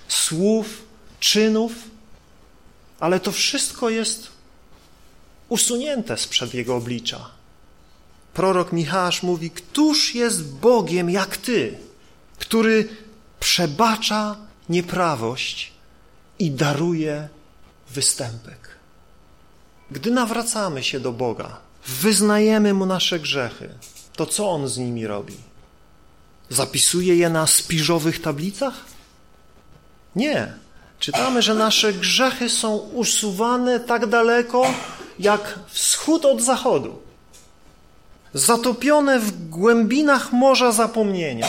słów, 0.08 0.84
czynów, 1.20 1.72
ale 3.00 3.20
to 3.20 3.32
wszystko 3.32 3.90
jest 3.90 4.28
usunięte 5.50 6.18
sprzed 6.18 6.54
Jego 6.54 6.76
oblicza. 6.76 7.30
Prorok 8.34 8.72
Michał 8.72 9.12
mówi, 9.24 9.52
któż 9.52 10.16
jest 10.16 10.54
Bogiem 10.54 11.10
jak 11.10 11.38
Ty, 11.38 11.78
który 12.40 12.90
przebacza 13.40 14.38
nieprawość 14.70 15.72
i 16.40 16.52
daruje 16.52 17.30
występek. 17.90 18.70
Gdy 19.92 20.12
nawracamy 20.12 20.84
się 20.84 21.00
do 21.00 21.12
Boga, 21.12 21.69
wyznajemy 21.88 22.74
Mu 22.74 22.86
nasze 22.86 23.20
grzechy, 23.20 23.70
to 24.16 24.26
co 24.26 24.52
On 24.52 24.68
z 24.68 24.78
nimi 24.78 25.08
robi? 25.08 25.38
Zapisuje 26.50 27.16
je 27.16 27.30
na 27.30 27.48
spiżowych 27.48 28.22
tablicach? 28.22 28.86
Nie. 30.16 30.54
Czytamy, 31.00 31.42
że 31.42 31.56
nasze 31.56 31.94
grzechy 31.94 32.50
są 32.50 32.78
usuwane 32.78 33.80
tak 33.80 34.06
daleko, 34.06 34.74
jak 35.20 35.60
wschód 35.68 36.26
od 36.26 36.42
zachodu. 36.42 37.00
Zatopione 38.34 39.20
w 39.20 39.50
głębinach 39.50 40.34
morza 40.34 40.72
zapomnienia. 40.72 41.48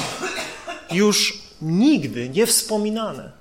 Już 0.90 1.42
nigdy 1.62 2.28
nie 2.28 2.46
wspominane. 2.46 3.32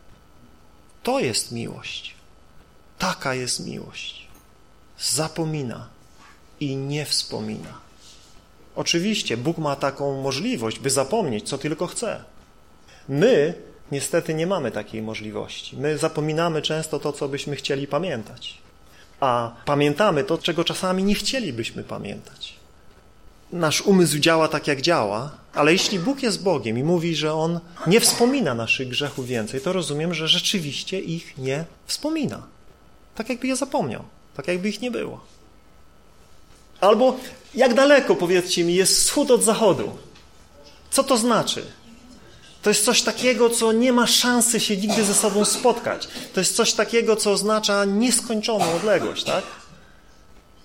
To 1.03 1.19
jest 1.19 1.51
miłość. 1.51 2.15
Taka 2.97 3.33
jest 3.33 3.65
miłość. 3.65 4.27
Zapomina 4.99 5.87
i 6.59 6.75
nie 6.75 7.05
wspomina. 7.05 7.73
Oczywiście 8.75 9.37
Bóg 9.37 9.57
ma 9.57 9.75
taką 9.75 10.21
możliwość, 10.21 10.79
by 10.79 10.89
zapomnieć, 10.89 11.49
co 11.49 11.57
tylko 11.57 11.87
chce. 11.87 12.23
My 13.09 13.53
niestety 13.91 14.33
nie 14.33 14.47
mamy 14.47 14.71
takiej 14.71 15.01
możliwości. 15.01 15.77
My 15.77 15.97
zapominamy 15.97 16.61
często 16.61 16.99
to, 16.99 17.13
co 17.13 17.27
byśmy 17.29 17.55
chcieli 17.55 17.87
pamiętać. 17.87 18.57
A 19.19 19.51
pamiętamy 19.65 20.23
to, 20.23 20.37
czego 20.37 20.63
czasami 20.63 21.03
nie 21.03 21.15
chcielibyśmy 21.15 21.83
pamiętać. 21.83 22.53
Nasz 23.51 23.81
umysł 23.81 24.19
działa 24.19 24.47
tak, 24.47 24.67
jak 24.67 24.81
działa, 24.81 25.31
ale 25.53 25.71
jeśli 25.71 25.99
Bóg 25.99 26.23
jest 26.23 26.43
Bogiem 26.43 26.77
i 26.77 26.83
mówi, 26.83 27.15
że 27.15 27.33
On 27.33 27.59
nie 27.87 27.99
wspomina 27.99 28.53
naszych 28.53 28.87
grzechów 28.87 29.27
więcej, 29.27 29.61
to 29.61 29.73
rozumiem, 29.73 30.13
że 30.13 30.27
rzeczywiście 30.27 30.99
ich 30.99 31.37
nie 31.37 31.65
wspomina. 31.85 32.43
Tak 33.15 33.29
jakby 33.29 33.47
je 33.47 33.55
zapomniał, 33.55 34.03
tak 34.35 34.47
jakby 34.47 34.69
ich 34.69 34.81
nie 34.81 34.91
było. 34.91 35.21
Albo 36.81 37.17
jak 37.55 37.73
daleko, 37.73 38.15
powiedzcie 38.15 38.63
mi, 38.63 38.75
jest 38.75 38.99
wschód 38.99 39.31
od 39.31 39.43
zachodu? 39.43 39.91
Co 40.91 41.03
to 41.03 41.17
znaczy? 41.17 41.65
To 42.61 42.69
jest 42.69 42.85
coś 42.85 43.01
takiego, 43.01 43.49
co 43.49 43.71
nie 43.71 43.93
ma 43.93 44.07
szansy 44.07 44.59
się 44.59 44.77
nigdy 44.77 45.03
ze 45.03 45.13
sobą 45.13 45.45
spotkać. 45.45 46.07
To 46.33 46.39
jest 46.39 46.55
coś 46.55 46.73
takiego, 46.73 47.15
co 47.15 47.31
oznacza 47.31 47.85
nieskończoną 47.85 48.73
odległość, 48.73 49.23
tak? 49.23 49.43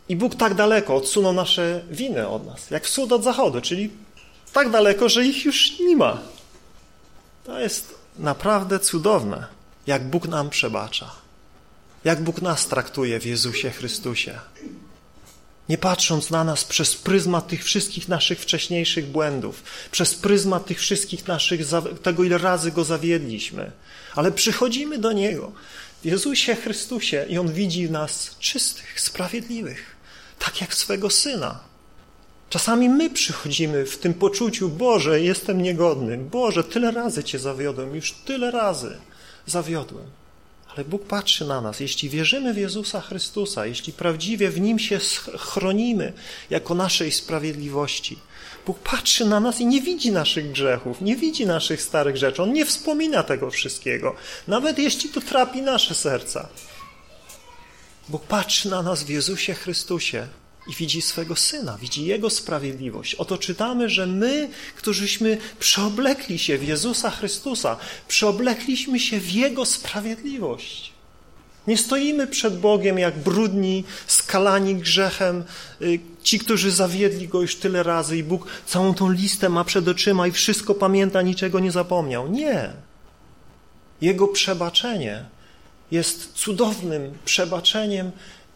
I 0.09 0.17
Bóg 0.17 0.35
tak 0.35 0.55
daleko 0.55 0.97
odsunął 0.97 1.33
nasze 1.33 1.83
winy 1.91 2.29
od 2.29 2.47
nas, 2.47 2.71
jak 2.71 2.85
wschód 2.85 3.13
od 3.13 3.25
zachodu, 3.25 3.61
czyli 3.61 3.91
tak 4.53 4.71
daleko, 4.71 5.09
że 5.09 5.25
ich 5.25 5.45
już 5.45 5.79
nie 5.81 5.97
ma. 5.97 6.19
To 7.45 7.61
jest 7.61 7.95
naprawdę 8.19 8.81
cudowne, 8.81 9.47
jak 9.87 10.05
Bóg 10.05 10.29
nam 10.29 10.51
przebacza. 10.51 11.11
Jak 12.05 12.23
Bóg 12.23 12.43
nas 12.43 12.67
traktuje 12.67 13.21
w 13.21 13.27
Jezusie 13.27 13.71
Chrystusie 13.71 14.39
nie 15.69 15.79
patrząc 15.79 16.31
na 16.31 16.45
nas 16.45 16.65
przez 16.65 16.95
pryzmat 16.95 17.49
tych 17.49 17.65
wszystkich 17.65 18.09
naszych 18.09 18.41
wcześniejszych 18.41 19.07
błędów, 19.07 19.63
przez 19.91 20.15
pryzmat 20.15 20.67
tych 20.67 20.79
wszystkich 20.79 21.29
naszych, 21.29 21.61
tego 22.03 22.25
ile 22.25 22.39
razy 22.39 22.71
Go 22.71 22.85
zawiedliśmy, 22.85 23.73
ale 24.15 24.33
przychodzimy 24.33 24.99
do 24.99 25.13
Niego 25.13 25.53
w 26.03 26.07
Jezusie 26.07 26.55
Chrystusie 26.55 27.27
i 27.29 27.39
On 27.39 27.53
widzi 27.53 27.91
nas 27.91 28.37
czystych, 28.39 29.01
sprawiedliwych, 29.01 29.97
tak 30.39 30.61
jak 30.61 30.75
swego 30.75 31.11
Syna. 31.11 31.61
Czasami 32.51 32.89
my 32.89 33.11
przychodzimy 33.11 33.87
w 33.87 33.99
tym 33.99 34.15
poczuciu, 34.15 34.69
Boże, 34.69 35.21
jestem 35.21 35.63
niegodny, 35.63 36.19
Boże, 36.19 36.65
tyle 36.65 36.91
razy 36.91 37.25
Cię 37.25 37.39
zawiodłem, 37.39 37.95
już 37.95 38.13
tyle 38.13 38.51
razy 38.51 38.97
zawiodłem. 39.47 40.07
Ale 40.75 40.85
Bóg 40.85 41.07
patrzy 41.07 41.45
na 41.45 41.61
nas. 41.61 41.81
Jeśli 41.81 42.09
wierzymy 42.09 42.55
w 42.55 42.57
Jezusa 42.57 43.01
Chrystusa, 43.01 43.67
jeśli 43.67 43.93
prawdziwie 43.93 44.51
w 44.51 44.61
Nim 44.61 44.79
się 44.79 44.99
chronimy 45.39 46.13
jako 46.51 46.75
naszej 46.75 47.13
sprawiedliwości, 47.13 48.19
Bóg 48.67 48.79
patrzy 48.79 49.25
na 49.25 49.41
nas 49.41 49.61
i 49.61 49.67
nie 49.67 49.81
widzi 49.81 50.13
naszych 50.13 50.53
grzechów, 50.53 51.01
nie 51.01 51.17
widzi 51.17 51.47
naszych 51.47 51.83
starych 51.83 52.17
rzeczy. 52.17 52.43
On 52.43 52.53
nie 52.53 52.67
wspomina 52.67 53.23
tego 53.23 53.51
wszystkiego, 53.51 54.17
nawet 54.49 54.79
jeśli 54.79 55.11
to 55.11 55.21
trapi 55.21 55.63
nasze 55.63 55.95
serca. 55.95 56.49
Bóg 58.09 58.23
patrzy 58.23 58.71
na 58.71 58.83
nas 58.83 59.03
w 59.03 59.09
Jezusie 59.09 59.55
Chrystusie 59.55 60.29
i 60.67 60.75
widzi 60.75 61.03
swego 61.03 61.37
Syna, 61.37 61.79
widzi 61.79 62.05
Jego 62.05 62.31
sprawiedliwość. 62.31 63.15
Oto 63.15 63.39
czytamy, 63.39 63.89
że 63.89 64.07
my, 64.07 64.49
którzyśmy 64.77 65.39
przeoblekli 65.59 66.39
się 66.39 66.59
w 66.59 66.69
Jezusa 66.69 67.11
Chrystusa, 67.11 67.77
przeoblekliśmy 68.09 69.01
się 69.01 69.21
w 69.21 69.31
Jego 69.31 69.67
sprawiedliwość. 69.67 70.93
Nie 71.67 71.79
stoimy 71.79 72.27
przed 72.27 72.59
Bogiem 72.59 72.99
jak 72.99 73.19
brudni, 73.19 73.85
skalani 74.07 74.75
grzechem, 74.75 75.45
y, 75.83 76.01
ci, 76.23 76.39
którzy 76.39 76.71
zawiedli 76.71 77.29
Go 77.29 77.41
już 77.41 77.57
tyle 77.57 77.83
razy 77.83 78.17
i 78.17 78.23
Bóg 78.23 78.47
całą 78.67 78.95
tą 78.95 79.11
listę 79.11 79.49
ma 79.49 79.65
przed 79.65 79.89
oczyma 79.89 80.27
i 80.27 80.33
wszystko 80.33 80.75
pamięta, 80.75 81.23
niczego 81.23 81.61
nie 81.61 81.71
zapomniał. 81.71 82.29
Nie. 82.29 82.71
Jego 84.01 84.29
przebaczenie 84.29 85.25
jest 85.91 86.33
cudownym 86.33 87.19
przebaczeniem 87.25 88.11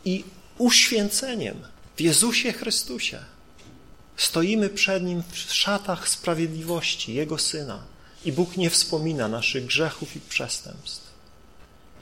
i 0.04 0.24
uświęceniem 0.58 1.56
w 1.98 2.00
Jezusie 2.00 2.52
Chrystusie. 2.52 3.18
Stoimy 4.16 4.68
przed 4.68 5.02
Nim 5.02 5.22
w 5.32 5.54
szatach 5.54 6.08
sprawiedliwości 6.08 7.14
Jego 7.14 7.38
Syna 7.38 7.82
i 8.24 8.32
Bóg 8.32 8.56
nie 8.56 8.70
wspomina 8.70 9.28
naszych 9.28 9.66
grzechów 9.66 10.16
i 10.16 10.20
przestępstw. 10.20 11.08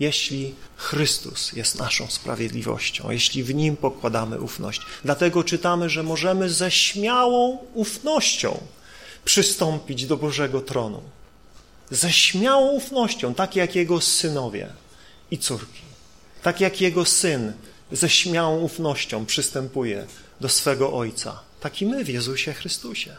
Jeśli 0.01 0.55
Chrystus 0.77 1.53
jest 1.53 1.79
naszą 1.79 2.07
sprawiedliwością, 2.07 3.11
jeśli 3.11 3.45
w 3.45 3.55
Nim 3.55 3.77
pokładamy 3.77 4.41
ufność. 4.41 4.81
Dlatego 5.05 5.45
czytamy, 5.45 5.91
że 5.91 6.03
możemy 6.03 6.51
ze 6.51 6.71
śmiałą 6.71 7.59
ufnością 7.75 8.61
przystąpić 9.25 10.07
do 10.07 10.17
Bożego 10.17 10.61
tronu. 10.61 11.03
Ze 11.91 12.13
śmiałą 12.13 12.73
ufnością, 12.73 13.35
tak 13.35 13.57
jak 13.57 13.75
Jego 13.75 14.01
synowie 14.01 14.69
i 15.31 15.39
córki. 15.39 15.83
Tak 16.43 16.61
jak 16.61 16.81
Jego 16.81 17.05
Syn 17.05 17.53
ze 17.93 18.09
śmiałą 18.09 18.59
ufnością 18.59 19.27
przystępuje 19.27 20.07
do 20.41 20.49
swego 20.49 20.93
Ojca. 20.93 21.41
Tak 21.61 21.83
i 21.83 21.87
my 21.87 22.05
w 22.05 22.09
Jezusie 22.09 22.53
Chrystusie. 22.53 23.17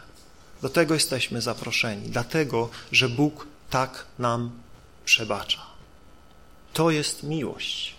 Do 0.62 0.68
tego 0.68 0.94
jesteśmy 0.94 1.40
zaproszeni, 1.40 2.08
dlatego, 2.08 2.70
że 2.92 3.08
Bóg 3.08 3.46
tak 3.70 4.06
nam 4.18 4.50
przebacza. 5.04 5.62
To 6.72 6.90
jest 6.90 7.22
miłość. 7.22 7.94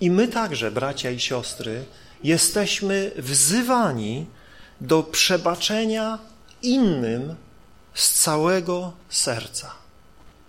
I 0.00 0.10
my 0.10 0.28
także, 0.28 0.70
bracia 0.70 1.10
i 1.10 1.20
siostry, 1.20 1.84
jesteśmy 2.24 3.12
wzywani 3.16 4.26
do 4.80 5.02
przebaczenia 5.02 6.18
innym 6.62 7.34
z 7.94 8.10
całego 8.10 8.92
serca. 9.08 9.74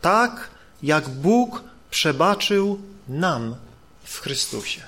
Tak, 0.02 0.50
jak 0.84 1.10
Bóg 1.10 1.64
przebaczył 1.92 2.82
nam 3.08 3.56
w 4.04 4.20
Chrystusie. 4.20 4.82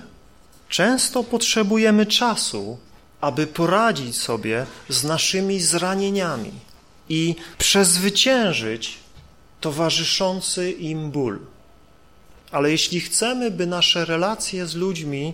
Często 0.73 1.23
potrzebujemy 1.23 2.05
czasu, 2.05 2.77
aby 3.21 3.47
poradzić 3.47 4.15
sobie 4.15 4.65
z 4.89 5.03
naszymi 5.03 5.61
zranieniami 5.61 6.51
i 7.09 7.35
przezwyciężyć 7.57 8.97
towarzyszący 9.61 10.71
im 10.71 11.11
ból. 11.11 11.39
Ale 12.51 12.71
jeśli 12.71 13.01
chcemy, 13.01 13.51
by 13.51 13.67
nasze 13.67 14.05
relacje 14.05 14.67
z 14.67 14.75
ludźmi 14.75 15.33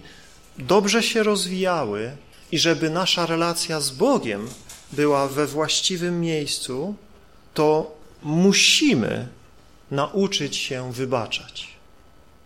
dobrze 0.58 1.04
się 1.04 1.24
rozwijały 1.24 2.12
i 2.52 2.60
żeby 2.60 2.90
nasza 2.90 3.26
relacja 3.26 3.82
z 3.82 3.90
Bogiem 3.90 4.50
była 4.92 5.28
we 5.28 5.48
właściwym 5.48 6.22
miejscu, 6.22 6.96
to 7.54 7.96
musimy 8.24 9.28
nauczyć 9.92 10.56
się 10.56 10.94
wybaczać. 10.94 11.68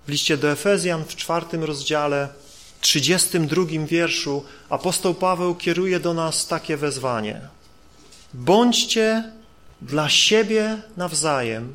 W 0.07 0.09
liście 0.09 0.37
do 0.37 0.51
Efezjan 0.51 1.03
w 1.05 1.15
czwartym 1.15 1.63
rozdziale 1.63 2.42
32 2.83 3.65
wierszu 3.87 4.43
apostoł 4.69 5.13
Paweł 5.13 5.55
kieruje 5.55 5.99
do 5.99 6.13
nas 6.13 6.47
takie 6.47 6.77
wezwanie. 6.77 7.41
Bądźcie 8.33 9.31
dla 9.81 10.09
siebie 10.09 10.81
nawzajem 10.97 11.73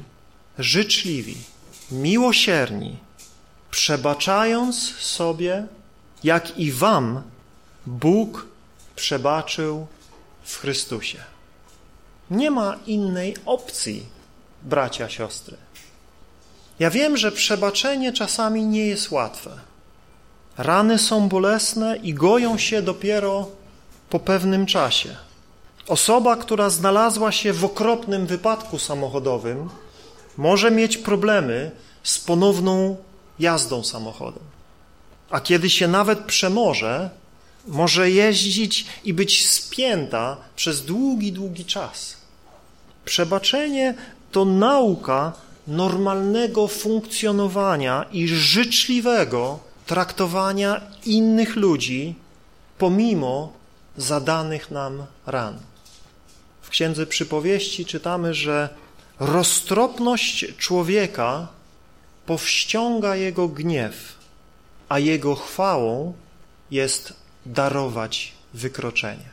życzliwi, 0.58 1.36
miłosierni, 1.90 2.96
przebaczając 3.70 4.96
sobie, 4.96 5.66
jak 6.24 6.58
i 6.58 6.72
wam 6.72 7.22
Bóg 7.86 8.46
przebaczył 8.96 9.86
w 10.44 10.56
Chrystusie. 10.56 11.18
Nie 12.30 12.50
ma 12.50 12.78
innej 12.86 13.36
opcji, 13.46 14.06
bracia, 14.62 15.08
siostry. 15.08 15.56
Ja 16.78 16.90
wiem, 16.90 17.16
że 17.16 17.32
przebaczenie 17.32 18.12
czasami 18.12 18.64
nie 18.64 18.86
jest 18.86 19.10
łatwe. 19.10 19.67
Rany 20.58 20.98
są 20.98 21.28
bolesne 21.28 21.96
i 21.96 22.14
goją 22.14 22.58
się 22.58 22.82
dopiero 22.82 23.48
po 24.10 24.20
pewnym 24.20 24.66
czasie. 24.66 25.16
Osoba, 25.88 26.36
która 26.36 26.70
znalazła 26.70 27.32
się 27.32 27.52
w 27.52 27.64
okropnym 27.64 28.26
wypadku 28.26 28.78
samochodowym, 28.78 29.68
może 30.36 30.70
mieć 30.70 30.96
problemy 30.96 31.70
z 32.02 32.18
ponowną 32.18 32.96
jazdą 33.38 33.84
samochodem. 33.84 34.42
A 35.30 35.40
kiedy 35.40 35.70
się 35.70 35.88
nawet 35.88 36.18
przemoże, 36.18 37.10
może 37.66 38.10
jeździć 38.10 38.86
i 39.04 39.14
być 39.14 39.48
spięta 39.48 40.36
przez 40.56 40.84
długi, 40.84 41.32
długi 41.32 41.64
czas. 41.64 42.16
Przebaczenie 43.04 43.94
to 44.32 44.44
nauka 44.44 45.32
normalnego 45.66 46.68
funkcjonowania 46.68 48.04
i 48.12 48.28
życzliwego 48.28 49.67
traktowania 49.88 50.80
innych 51.04 51.56
ludzi 51.56 52.14
pomimo 52.78 53.52
zadanych 53.96 54.70
nam 54.70 55.06
ran. 55.26 55.58
W 56.62 56.68
Księdze 56.68 57.06
Przypowieści 57.06 57.84
czytamy, 57.84 58.34
że 58.34 58.68
roztropność 59.20 60.56
człowieka 60.56 61.48
powściąga 62.26 63.16
jego 63.16 63.48
gniew, 63.48 64.14
a 64.88 64.98
jego 64.98 65.34
chwałą 65.34 66.12
jest 66.70 67.12
darować 67.46 68.32
wykroczenie. 68.54 69.30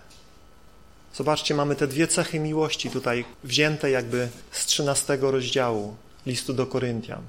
Zobaczcie, 1.14 1.56
mamy 1.56 1.76
te 1.76 1.88
dwie 1.88 2.08
cechy 2.08 2.40
miłości 2.40 2.90
tutaj 2.90 3.26
wzięte 3.44 3.90
jakby 3.90 4.30
z 4.52 4.66
13 4.66 5.18
rozdziału 5.22 5.96
listu 6.26 6.54
do 6.54 6.66
Koryntian. 6.66 7.22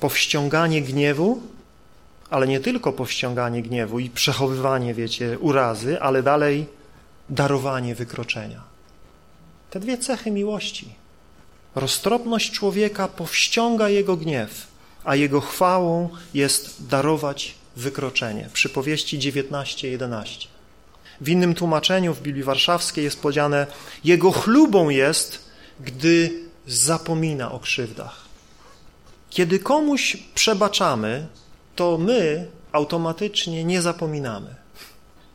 Powściąganie 0.00 0.82
gniewu, 0.82 1.42
ale 2.30 2.46
nie 2.46 2.60
tylko 2.60 2.92
powściąganie 2.92 3.62
gniewu 3.62 3.98
i 3.98 4.10
przechowywanie, 4.10 4.94
wiecie, 4.94 5.38
urazy, 5.38 6.00
ale 6.00 6.22
dalej 6.22 6.66
darowanie 7.30 7.94
wykroczenia. 7.94 8.62
Te 9.70 9.80
dwie 9.80 9.98
cechy 9.98 10.30
miłości. 10.30 10.88
Roztropność 11.74 12.50
człowieka 12.50 13.08
powściąga 13.08 13.88
jego 13.88 14.16
gniew, 14.16 14.66
a 15.04 15.16
jego 15.16 15.40
chwałą 15.40 16.08
jest 16.34 16.86
darować 16.86 17.54
wykroczenie. 17.76 18.48
Przypowieści 18.52 19.18
19:11. 19.18 20.46
W 21.20 21.28
innym 21.28 21.54
tłumaczeniu 21.54 22.14
w 22.14 22.22
Biblii 22.22 22.44
Warszawskiej 22.44 23.04
jest 23.04 23.20
powiedziane: 23.20 23.66
Jego 24.04 24.32
chlubą 24.32 24.88
jest, 24.88 25.38
gdy 25.80 26.40
zapomina 26.66 27.52
o 27.52 27.58
krzywdach. 27.58 28.26
Kiedy 29.30 29.58
komuś 29.58 30.16
przebaczamy, 30.34 31.26
to 31.76 31.98
my 31.98 32.46
automatycznie 32.72 33.64
nie 33.64 33.82
zapominamy. 33.82 34.54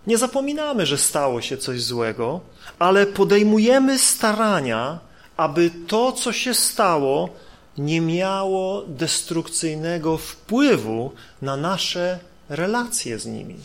Nie 0.07 0.17
zapominamy, 0.17 0.85
że 0.85 0.97
stało 0.97 1.41
się 1.41 1.57
coś 1.57 1.83
złego, 1.83 2.39
ale 2.79 3.05
podejmujemy 3.05 3.99
starania, 3.99 4.99
aby 5.37 5.71
to, 5.87 6.11
co 6.11 6.33
się 6.33 6.53
stało, 6.53 7.29
nie 7.77 8.01
miało 8.01 8.83
destrukcyjnego 8.87 10.17
wpływu 10.17 11.11
na 11.41 11.57
nasze 11.57 12.19
relacje 12.49 13.19
z 13.19 13.25
nimi. 13.25 13.55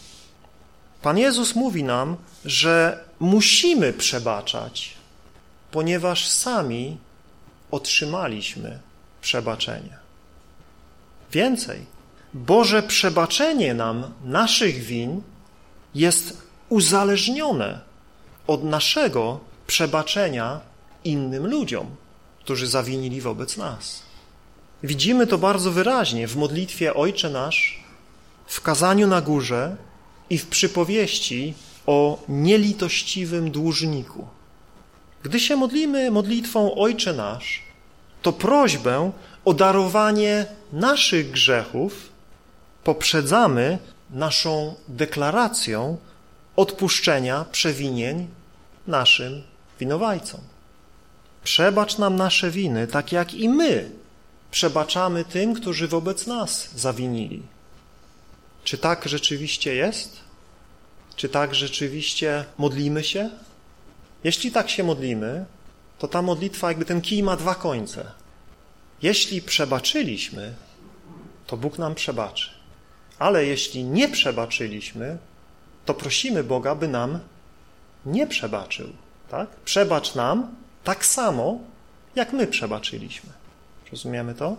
Pan 1.03 1.19
Jezus 1.19 1.55
mówi 1.55 1.85
nam, 1.85 2.17
że 2.45 3.05
musimy 3.21 3.93
przebaczać, 3.93 4.95
ponieważ 5.71 6.29
sami 6.29 6.97
otrzymaliśmy 7.71 8.79
przebaczenie. 9.21 9.97
Więcej, 11.33 11.95
Boże 12.35 12.83
przebaczenie 12.83 13.75
nam 13.75 14.12
naszych 14.25 14.79
win 14.79 15.23
jest 15.95 16.43
uzależnione 16.69 17.81
od 18.47 18.65
naszego 18.65 19.41
przebaczenia 19.67 20.61
innym 21.05 21.47
ludziom, 21.47 21.87
którzy 22.41 22.67
zawinili 22.67 23.21
wobec 23.21 23.57
nas. 23.57 24.03
Widzimy 24.83 25.27
to 25.27 25.39
bardzo 25.39 25.73
wyraźnie 25.73 26.29
w 26.29 26.37
modlitwie 26.37 26.95
Ojcze 26.95 27.31
Nasz, 27.31 27.85
w 28.47 28.61
kazaniu 28.61 29.07
na 29.07 29.21
górze 29.21 29.77
i 30.31 30.39
w 30.39 30.47
przypowieści 30.47 31.55
o 31.87 32.19
nielitościwym 32.29 33.51
dłużniku. 33.51 34.29
Gdy 35.23 35.41
się 35.41 35.57
modlimy 35.57 36.11
modlitwą 36.11 36.75
Ojcze 36.75 37.12
Nasz, 37.12 37.62
to 38.23 38.33
prośbę 38.33 39.12
o 39.45 39.55
darowanie 39.55 40.47
naszych 40.73 41.31
grzechów 41.31 42.15
poprzedzamy 42.87 43.79
naszą 44.11 44.75
deklaracją 44.88 45.96
odpuszczenia 46.57 47.44
przewinień 47.53 48.29
naszym 48.87 49.42
winowajcom. 49.81 50.40
Przebacz 51.44 51.99
nam 51.99 52.16
nasze 52.16 52.51
winy, 52.51 52.87
tak 52.87 53.12
jak 53.12 53.35
i 53.35 53.49
my 53.49 53.90
przebaczamy 54.51 55.25
tym, 55.25 55.55
którzy 55.55 55.88
wobec 55.88 56.27
nas 56.27 56.68
zawinili. 56.77 57.42
Czy 58.64 58.79
tak 58.79 59.09
rzeczywiście 59.09 59.75
jest? 59.75 60.20
Czy 61.16 61.29
tak 61.29 61.55
rzeczywiście 61.55 62.44
modlimy 62.59 63.05
się? 63.05 63.31
Jeśli 64.25 64.53
tak 64.53 64.70
się 64.70 64.85
modlimy, 64.85 65.44
to 65.99 66.09
ta 66.09 66.22
modlitwa, 66.22 66.68
jakby 66.68 66.85
ten 66.85 67.01
kij 67.01 67.22
ma 67.22 67.37
dwa 67.37 67.55
końce. 67.55 68.12
Jeśli 69.03 69.42
przebaczyliśmy, 69.42 70.55
to 71.46 71.57
Bóg 71.57 71.79
nam 71.79 71.94
przebaczy. 71.94 72.56
Ale 73.18 73.46
jeśli 73.46 73.85
nie 73.85 74.09
przebaczyliśmy, 74.09 75.18
to 75.85 75.94
prosimy 75.94 76.44
Boga, 76.44 76.74
by 76.74 76.88
nam 76.88 77.18
nie 78.07 78.26
przebaczył. 78.26 78.88
Tak? 79.31 79.48
Przebacz 79.64 80.14
nam 80.14 80.55
tak 80.85 81.07
samo, 81.07 81.59
jak 82.14 82.33
my 82.33 82.46
przebaczyliśmy. 82.46 83.31
Rozumiemy 83.92 84.35
to? 84.35 84.57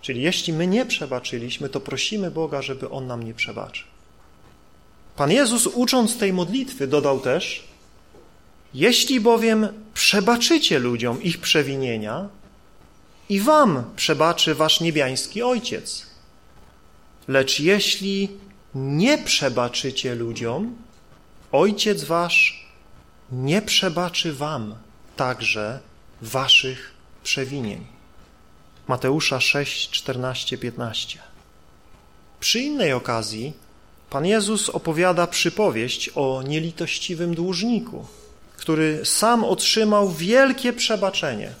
Czyli 0.00 0.22
jeśli 0.22 0.52
my 0.52 0.66
nie 0.66 0.86
przebaczyliśmy, 0.86 1.68
to 1.68 1.80
prosimy 1.80 2.30
Boga, 2.30 2.62
żeby 2.62 2.90
On 2.90 3.06
nam 3.06 3.22
nie 3.22 3.34
przebaczył. 3.34 3.86
Pan 5.16 5.30
Jezus, 5.30 5.66
ucząc 5.66 6.18
tej 6.18 6.32
modlitwy, 6.32 6.86
dodał 6.86 7.20
też, 7.20 7.64
jeśli 8.74 9.20
bowiem 9.20 9.68
przebaczycie 9.94 10.78
ludziom 10.78 11.22
ich 11.22 11.40
przewinienia, 11.40 12.28
i 13.28 13.40
wam 13.40 13.84
przebaczy 13.96 14.54
wasz 14.54 14.80
niebiański 14.80 15.42
Ojciec. 15.42 16.06
Lecz 17.28 17.60
jeśli 17.60 18.28
nie 18.74 19.18
przebaczycie 19.18 20.14
ludziom, 20.14 20.76
Ojciec 21.52 22.04
wasz 22.04 22.66
nie 23.32 23.62
przebaczy 23.62 24.32
wam 24.32 24.74
także 25.16 25.80
waszych 26.22 26.92
przewinień. 27.22 27.86
Mateusza 28.88 29.40
6, 29.40 29.90
14, 29.90 30.58
15. 30.58 31.18
Przy 32.40 32.60
innej 32.60 32.92
okazji 32.92 33.52
Pan 34.10 34.26
Jezus 34.26 34.68
opowiada 34.68 35.26
przypowieść 35.26 36.10
o 36.14 36.42
nielitościwym 36.46 37.34
dłużniku, 37.34 38.06
który 38.56 39.00
sam 39.04 39.44
otrzymał 39.44 40.10
wielkie 40.10 40.72
przebaczenie. 40.72 41.52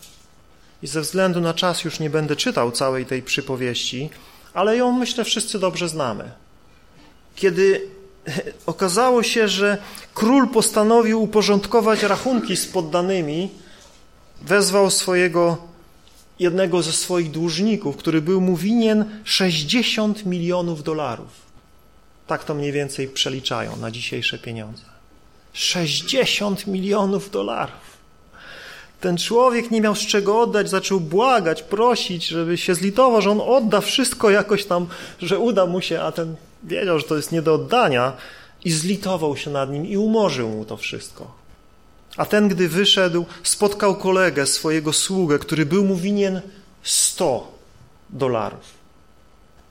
I 0.82 0.86
ze 0.86 1.00
względu 1.00 1.40
na 1.40 1.54
czas 1.54 1.84
już 1.84 2.00
nie 2.00 2.10
będę 2.10 2.36
czytał 2.36 2.72
całej 2.72 3.06
tej 3.06 3.22
przypowieści, 3.22 4.10
ale 4.54 4.76
ją 4.76 4.92
myślę 4.92 5.24
wszyscy 5.24 5.58
dobrze 5.58 5.88
znamy. 5.88 6.30
Kiedy 7.36 7.88
okazało 8.66 9.22
się, 9.22 9.48
że 9.48 9.78
król 10.14 10.48
postanowił 10.48 11.22
uporządkować 11.22 12.02
rachunki 12.02 12.56
z 12.56 12.66
poddanymi, 12.66 13.50
wezwał 14.42 14.90
swojego 14.90 15.58
jednego 16.38 16.82
ze 16.82 16.92
swoich 16.92 17.30
dłużników, 17.30 17.96
który 17.96 18.22
był 18.22 18.40
mu 18.40 18.56
winien 18.56 19.20
60 19.24 20.26
milionów 20.26 20.82
dolarów. 20.82 21.28
Tak 22.26 22.44
to 22.44 22.54
mniej 22.54 22.72
więcej 22.72 23.08
przeliczają 23.08 23.76
na 23.76 23.90
dzisiejsze 23.90 24.38
pieniądze. 24.38 24.82
60 25.52 26.66
milionów 26.66 27.30
dolarów. 27.30 27.99
Ten 29.00 29.16
człowiek 29.16 29.70
nie 29.70 29.80
miał 29.80 29.94
z 29.94 30.06
czego 30.06 30.40
oddać, 30.40 30.70
zaczął 30.70 31.00
błagać, 31.00 31.62
prosić, 31.62 32.26
żeby 32.26 32.58
się 32.58 32.74
zlitował, 32.74 33.22
że 33.22 33.30
on 33.30 33.40
odda 33.40 33.80
wszystko 33.80 34.30
jakoś 34.30 34.64
tam, 34.64 34.86
że 35.22 35.38
uda 35.38 35.66
mu 35.66 35.80
się, 35.80 36.00
a 36.00 36.12
ten 36.12 36.36
wiedział, 36.64 36.98
że 36.98 37.04
to 37.04 37.16
jest 37.16 37.32
nie 37.32 37.42
do 37.42 37.54
oddania 37.54 38.12
i 38.64 38.70
zlitował 38.70 39.36
się 39.36 39.50
nad 39.50 39.70
nim 39.70 39.86
i 39.86 39.96
umorzył 39.96 40.48
mu 40.48 40.64
to 40.64 40.76
wszystko. 40.76 41.34
A 42.16 42.26
ten, 42.26 42.48
gdy 42.48 42.68
wyszedł, 42.68 43.24
spotkał 43.42 43.96
kolegę, 43.96 44.46
swojego 44.46 44.92
sługę, 44.92 45.38
który 45.38 45.66
był 45.66 45.84
mu 45.84 45.96
winien 45.96 46.40
100 46.82 47.52
dolarów. 48.10 48.80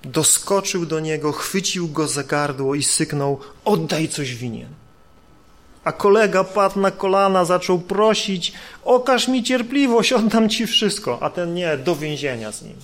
Doskoczył 0.04 0.86
do 0.86 1.00
niego, 1.00 1.32
chwycił 1.32 1.88
go 1.88 2.08
za 2.08 2.24
gardło 2.24 2.76
i 2.76 2.84
syknął, 2.84 3.40
oddaj 3.66 4.08
coś 4.08 4.36
winien. 4.36 4.79
A 5.84 5.92
kolega 5.92 6.44
padł 6.44 6.80
na 6.80 6.92
kolana, 6.92 7.46
zaczął 7.46 7.80
prosić, 7.80 8.54
okaż 8.84 9.28
mi 9.28 9.44
cierpliwość, 9.44 10.14
oddam 10.14 10.50
ci 10.50 10.68
wszystko. 10.68 11.18
A 11.22 11.30
ten 11.30 11.54
nie, 11.54 11.78
do 11.78 11.96
więzienia 11.96 12.52
z 12.52 12.62
nim. 12.62 12.76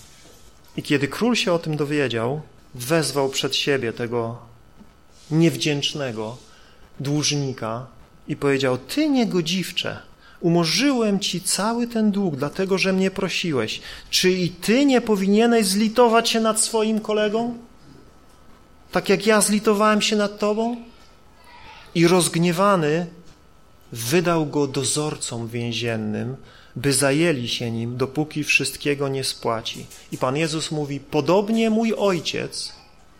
I 0.77 0.83
kiedy 0.83 1.07
król 1.07 1.35
się 1.35 1.53
o 1.53 1.59
tym 1.59 1.77
dowiedział, 1.77 2.41
wezwał 2.75 3.29
przed 3.29 3.55
siebie 3.55 3.93
tego 3.93 4.37
niewdzięcznego 5.31 6.37
dłużnika 6.99 7.85
i 8.27 8.35
powiedział, 8.35 8.77
ty 8.77 9.09
niegodziwcze, 9.09 9.99
umorzyłem 10.39 11.19
ci 11.19 11.41
cały 11.41 11.87
ten 11.87 12.11
dług, 12.11 12.35
dlatego 12.35 12.77
że 12.77 12.93
mnie 12.93 13.11
prosiłeś. 13.11 13.81
Czy 14.09 14.31
i 14.31 14.49
ty 14.49 14.85
nie 14.85 15.01
powinieneś 15.01 15.65
zlitować 15.65 16.29
się 16.29 16.39
nad 16.39 16.59
swoim 16.59 16.99
kolegą? 16.99 17.57
Tak 18.91 19.09
jak 19.09 19.27
ja 19.27 19.41
zlitowałem 19.41 20.01
się 20.01 20.15
nad 20.15 20.39
tobą? 20.39 20.77
I 21.95 22.07
rozgniewany 22.07 23.07
wydał 23.91 24.45
go 24.45 24.67
dozorcom 24.67 25.47
więziennym, 25.47 26.35
by 26.75 26.93
zajęli 26.93 27.47
się 27.47 27.71
nim, 27.71 27.97
dopóki 27.97 28.43
wszystkiego 28.43 29.07
nie 29.07 29.23
spłaci. 29.23 29.85
I 30.11 30.17
Pan 30.17 30.37
Jezus 30.37 30.71
mówi, 30.71 30.99
podobnie 30.99 31.69
mój 31.69 31.93
Ojciec, 31.93 32.73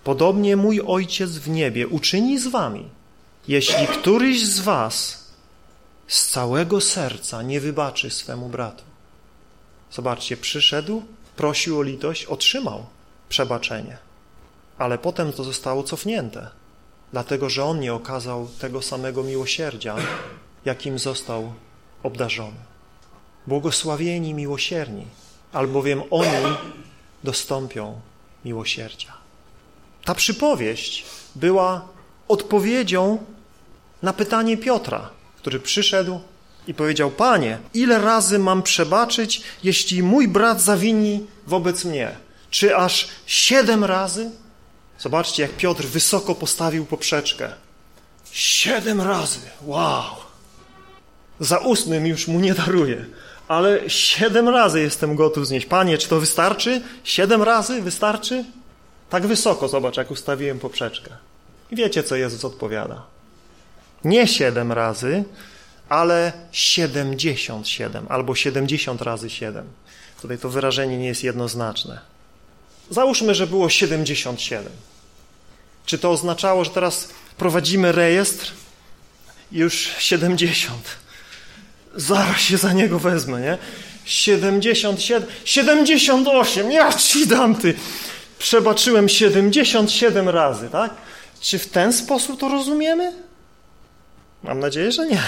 podobnie 0.03 0.55
mój 0.55 0.81
Ojciec 0.81 1.31
w 1.31 1.49
niebie 1.49 1.87
uczyni 1.87 2.39
z 2.39 2.47
wami, 2.47 2.89
jeśli 3.47 3.87
któryś 3.87 4.45
z 4.45 4.59
was 4.59 5.25
z 6.07 6.27
całego 6.27 6.81
serca 6.81 7.41
nie 7.41 7.59
wybaczy 7.59 8.09
swemu 8.09 8.49
bratu. 8.49 8.83
Zobaczcie, 9.91 10.37
przyszedł, 10.37 11.03
prosił 11.35 11.79
o 11.79 11.83
litość, 11.83 12.25
otrzymał 12.25 12.85
przebaczenie, 13.29 13.97
ale 14.77 14.97
potem 14.97 15.33
to 15.33 15.43
zostało 15.43 15.83
cofnięte, 15.83 16.49
dlatego 17.15 17.49
że 17.49 17.63
on 17.63 17.79
nie 17.79 17.93
okazał 17.93 18.47
tego 18.59 18.81
samego 18.81 19.23
miłosierdzia, 19.23 19.95
jakim 20.65 20.99
został 20.99 21.53
obdarzony. 22.03 22.57
Błogosławieni 23.47 24.33
miłosierni, 24.33 25.05
albowiem 25.53 26.03
oni 26.11 26.55
dostąpią 27.23 27.99
miłosierdzia. 28.45 29.13
Ta 30.05 30.15
przypowieść 30.15 31.05
była 31.35 31.87
odpowiedzią 32.27 33.25
na 34.01 34.13
pytanie 34.13 34.57
Piotra, 34.57 35.09
który 35.37 35.59
przyszedł 35.59 36.19
i 36.67 36.73
powiedział, 36.73 37.11
Panie, 37.11 37.59
ile 37.73 37.99
razy 37.99 38.39
mam 38.39 38.63
przebaczyć, 38.63 39.41
jeśli 39.63 40.03
mój 40.03 40.27
brat 40.27 40.61
zawini 40.61 41.27
wobec 41.47 41.85
mnie? 41.85 42.15
Czy 42.49 42.75
aż 42.75 43.07
siedem 43.25 43.83
razy? 43.83 44.31
Zobaczcie, 44.99 45.43
jak 45.43 45.51
Piotr 45.51 45.83
wysoko 45.83 46.35
postawił 46.35 46.85
poprzeczkę. 46.85 47.49
Siedem 48.31 49.01
razy, 49.01 49.39
wow! 49.61 50.05
Za 51.39 51.57
ósmym 51.57 52.07
już 52.07 52.27
mu 52.27 52.39
nie 52.39 52.53
daruję, 52.53 53.05
ale 53.47 53.89
siedem 53.89 54.49
razy 54.49 54.81
jestem 54.81 55.15
gotów 55.15 55.47
znieść. 55.47 55.65
Panie, 55.65 55.97
czy 55.97 56.09
to 56.09 56.19
wystarczy? 56.19 56.81
Siedem 57.03 57.43
razy 57.43 57.81
wystarczy? 57.81 58.45
Tak 59.09 59.27
wysoko, 59.27 59.67
zobacz, 59.67 59.97
jak 59.97 60.11
ustawiłem 60.11 60.59
poprzeczkę. 60.59 61.11
I 61.71 61.75
wiecie, 61.75 62.03
co 62.03 62.15
Jezus 62.15 62.45
odpowiada. 62.45 63.03
Nie 64.03 64.27
siedem 64.27 64.71
razy, 64.71 65.23
ale 65.89 66.33
siedemdziesiąt 66.51 67.67
siedem 67.67 68.05
albo 68.09 68.35
siedemdziesiąt 68.35 69.01
razy 69.01 69.29
siedem. 69.29 69.65
Tutaj 70.21 70.37
to 70.37 70.49
wyrażenie 70.49 70.97
nie 70.97 71.07
jest 71.07 71.23
jednoznaczne. 71.23 72.14
Załóżmy, 72.89 73.35
że 73.35 73.47
było 73.47 73.69
siedemdziesiąt 73.69 74.41
siedem. 74.41 74.73
Czy 75.85 75.97
to 75.97 76.11
oznaczało, 76.11 76.65
że 76.65 76.71
teraz 76.71 77.09
prowadzimy 77.37 77.91
rejestr 77.91 78.51
już 79.51 79.89
siedemdziesiąt? 79.99 80.87
Zaraz 81.95 82.41
się 82.41 82.57
za 82.57 82.73
niego 82.73 82.99
wezmę, 82.99 83.41
nie? 83.41 83.57
Siedemdziesiąt 84.05 85.01
siedem, 85.01 85.29
siedemdziesiąt 85.45 86.27
osiem, 86.27 86.71
ja 86.71 86.93
ci 86.93 87.27
dam 87.27 87.55
ty. 87.55 87.73
Przebaczyłem 88.39 89.09
siedemdziesiąt 89.09 89.91
siedem 89.91 90.29
razy, 90.29 90.69
tak? 90.69 90.93
Czy 91.41 91.59
w 91.59 91.67
ten 91.69 91.93
sposób 91.93 92.39
to 92.39 92.49
rozumiemy? 92.49 93.13
Mam 94.43 94.59
nadzieję, 94.59 94.91
że 94.91 95.07
nie. 95.07 95.21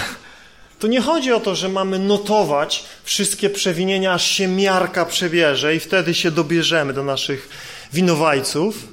Tu 0.78 0.86
nie 0.86 1.00
chodzi 1.00 1.32
o 1.32 1.40
to, 1.40 1.54
że 1.54 1.68
mamy 1.68 1.98
notować 1.98 2.84
wszystkie 3.04 3.50
przewinienia, 3.50 4.12
aż 4.12 4.26
się 4.26 4.48
miarka 4.48 5.04
przebierze 5.04 5.76
i 5.76 5.80
wtedy 5.80 6.14
się 6.14 6.30
dobierzemy 6.30 6.92
do 6.92 7.04
naszych 7.04 7.48
winowajców, 7.92 8.88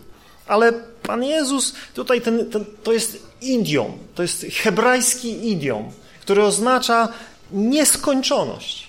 ale 0.47 0.73
Pan 1.03 1.23
Jezus, 1.23 1.75
tutaj 1.93 2.21
ten, 2.21 2.49
ten, 2.51 2.65
to 2.83 2.93
jest 2.93 3.23
idiom, 3.41 3.97
to 4.15 4.21
jest 4.21 4.45
hebrajski 4.51 5.51
idiom, 5.51 5.91
który 6.21 6.43
oznacza 6.43 7.07
nieskończoność. 7.51 8.87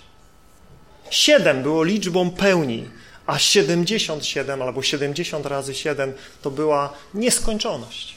Siedem 1.11 1.62
było 1.62 1.85
liczbą 1.85 2.30
pełni, 2.30 2.88
a 3.26 3.38
77 3.38 4.62
albo 4.62 4.82
70 4.82 5.46
razy 5.46 5.74
7 5.74 6.12
to 6.42 6.50
była 6.50 6.92
nieskończoność 7.14 8.16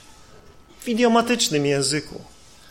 w 0.79 0.87
idiomatycznym 0.87 1.65
języku. 1.65 2.21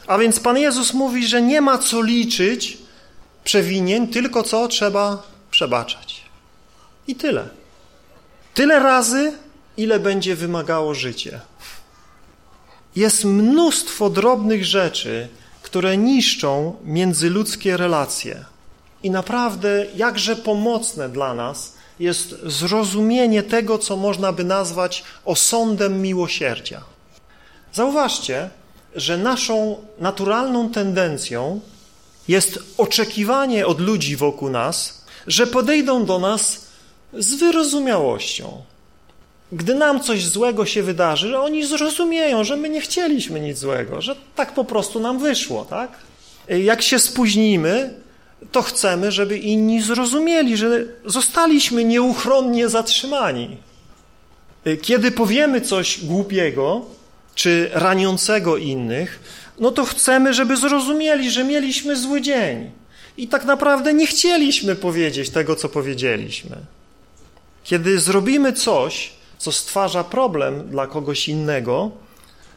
A 0.08 0.18
więc 0.18 0.40
Pan 0.40 0.58
Jezus 0.58 0.94
mówi, 0.94 1.26
że 1.26 1.42
nie 1.42 1.60
ma 1.60 1.78
co 1.78 2.02
liczyć 2.02 2.78
przewinień, 3.44 4.08
tylko 4.08 4.42
co 4.42 4.68
trzeba 4.68 5.22
przebaczać. 5.50 6.22
I 7.08 7.14
tyle. 7.14 7.48
Tyle 8.54 8.78
razy, 8.78 9.32
ile 9.76 10.00
będzie 10.00 10.36
wymagało 10.36 10.94
życie. 10.94 11.40
Jest 12.96 13.24
mnóstwo 13.24 14.10
drobnych 14.10 14.64
rzeczy, 14.64 15.28
które 15.62 15.96
niszczą 15.96 16.76
międzyludzkie 16.84 17.76
relacje. 17.76 18.44
I 19.02 19.10
naprawdę 19.10 19.86
jakże 19.96 20.36
pomocne 20.36 21.08
dla 21.08 21.34
nas 21.34 21.74
jest 22.00 22.34
zrozumienie 22.46 23.42
tego, 23.42 23.78
co 23.78 23.96
można 23.96 24.32
by 24.32 24.44
nazwać 24.44 25.04
osądem 25.24 26.02
miłosierdzia. 26.02 26.82
Zauważcie, 27.72 28.50
że 28.94 29.16
naszą 29.16 29.77
naturalną 29.98 30.70
tendencją 30.70 31.61
jest 32.29 32.59
oczekiwanie 32.79 33.66
od 33.66 33.81
ludzi 33.81 34.16
wokół 34.16 34.51
nas, 34.51 35.05
że 35.27 35.46
podejdą 35.46 36.05
do 36.05 36.18
nas 36.18 36.66
z 37.18 37.35
wyrozumiałością. 37.35 38.62
Gdy 39.53 39.74
nam 39.74 40.01
coś 40.01 40.27
złego 40.27 40.66
się 40.66 40.83
wydarzy, 40.83 41.29
że 41.29 41.40
oni 41.40 41.66
zrozumieją, 41.66 42.44
że 42.44 42.57
my 42.57 42.68
nie 42.68 42.81
chcieliśmy 42.81 43.40
nic 43.40 43.59
złego, 43.59 44.01
że 44.01 44.16
tak 44.37 44.55
po 44.55 44.64
prostu 44.64 45.01
nam 45.01 45.18
wyszło, 45.18 45.64
tak? 45.64 45.90
Jak 46.48 46.83
się 46.83 46.98
spóźnimy, 46.98 47.94
to 48.53 48.62
chcemy, 48.62 49.12
żeby 49.12 49.38
inni 49.38 49.83
zrozumieli, 49.83 50.57
że 50.57 50.85
zostaliśmy 51.05 51.85
nieuchronnie 51.85 52.68
zatrzymani. 52.68 53.57
Kiedy 54.83 55.11
powiemy 55.11 55.61
coś 55.61 56.05
głupiego, 56.05 56.87
czy 57.38 57.70
raniącego 57.72 58.57
innych, 58.57 59.20
no 59.59 59.70
to 59.70 59.85
chcemy, 59.85 60.35
żeby 60.35 60.57
zrozumieli, 60.57 61.31
że 61.31 61.44
mieliśmy 61.44 61.96
zły 61.96 62.20
dzień. 62.20 62.70
I 63.16 63.29
tak 63.29 63.44
naprawdę 63.44 63.94
nie 63.94 64.07
chcieliśmy 64.07 64.77
powiedzieć 64.77 65.31
tego, 65.31 65.57
co 65.57 65.68
powiedzieliśmy. 65.68 66.57
Kiedy 67.64 68.01
zrobimy 68.01 68.53
coś, 68.53 69.12
co 69.38 69.53
stwarza 69.53 70.05
problem 70.05 70.68
dla 70.68 70.87
kogoś 70.87 71.29
innego, 71.29 71.90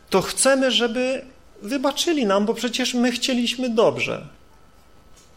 to 0.10 0.22
chcemy, 0.22 0.72
żeby 0.72 1.26
wybaczyli 1.62 2.26
nam, 2.26 2.46
bo 2.46 2.54
przecież 2.54 2.94
my 2.94 3.12
chcieliśmy 3.12 3.70
dobrze. 3.70 4.28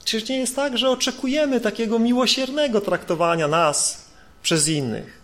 Czyż 0.04 0.28
nie 0.28 0.38
jest 0.38 0.56
tak, 0.56 0.78
że 0.78 0.90
oczekujemy 0.90 1.60
takiego 1.60 1.98
miłosiernego 1.98 2.80
traktowania 2.80 3.48
nas 3.48 4.04
przez 4.42 4.68
innych? 4.68 5.20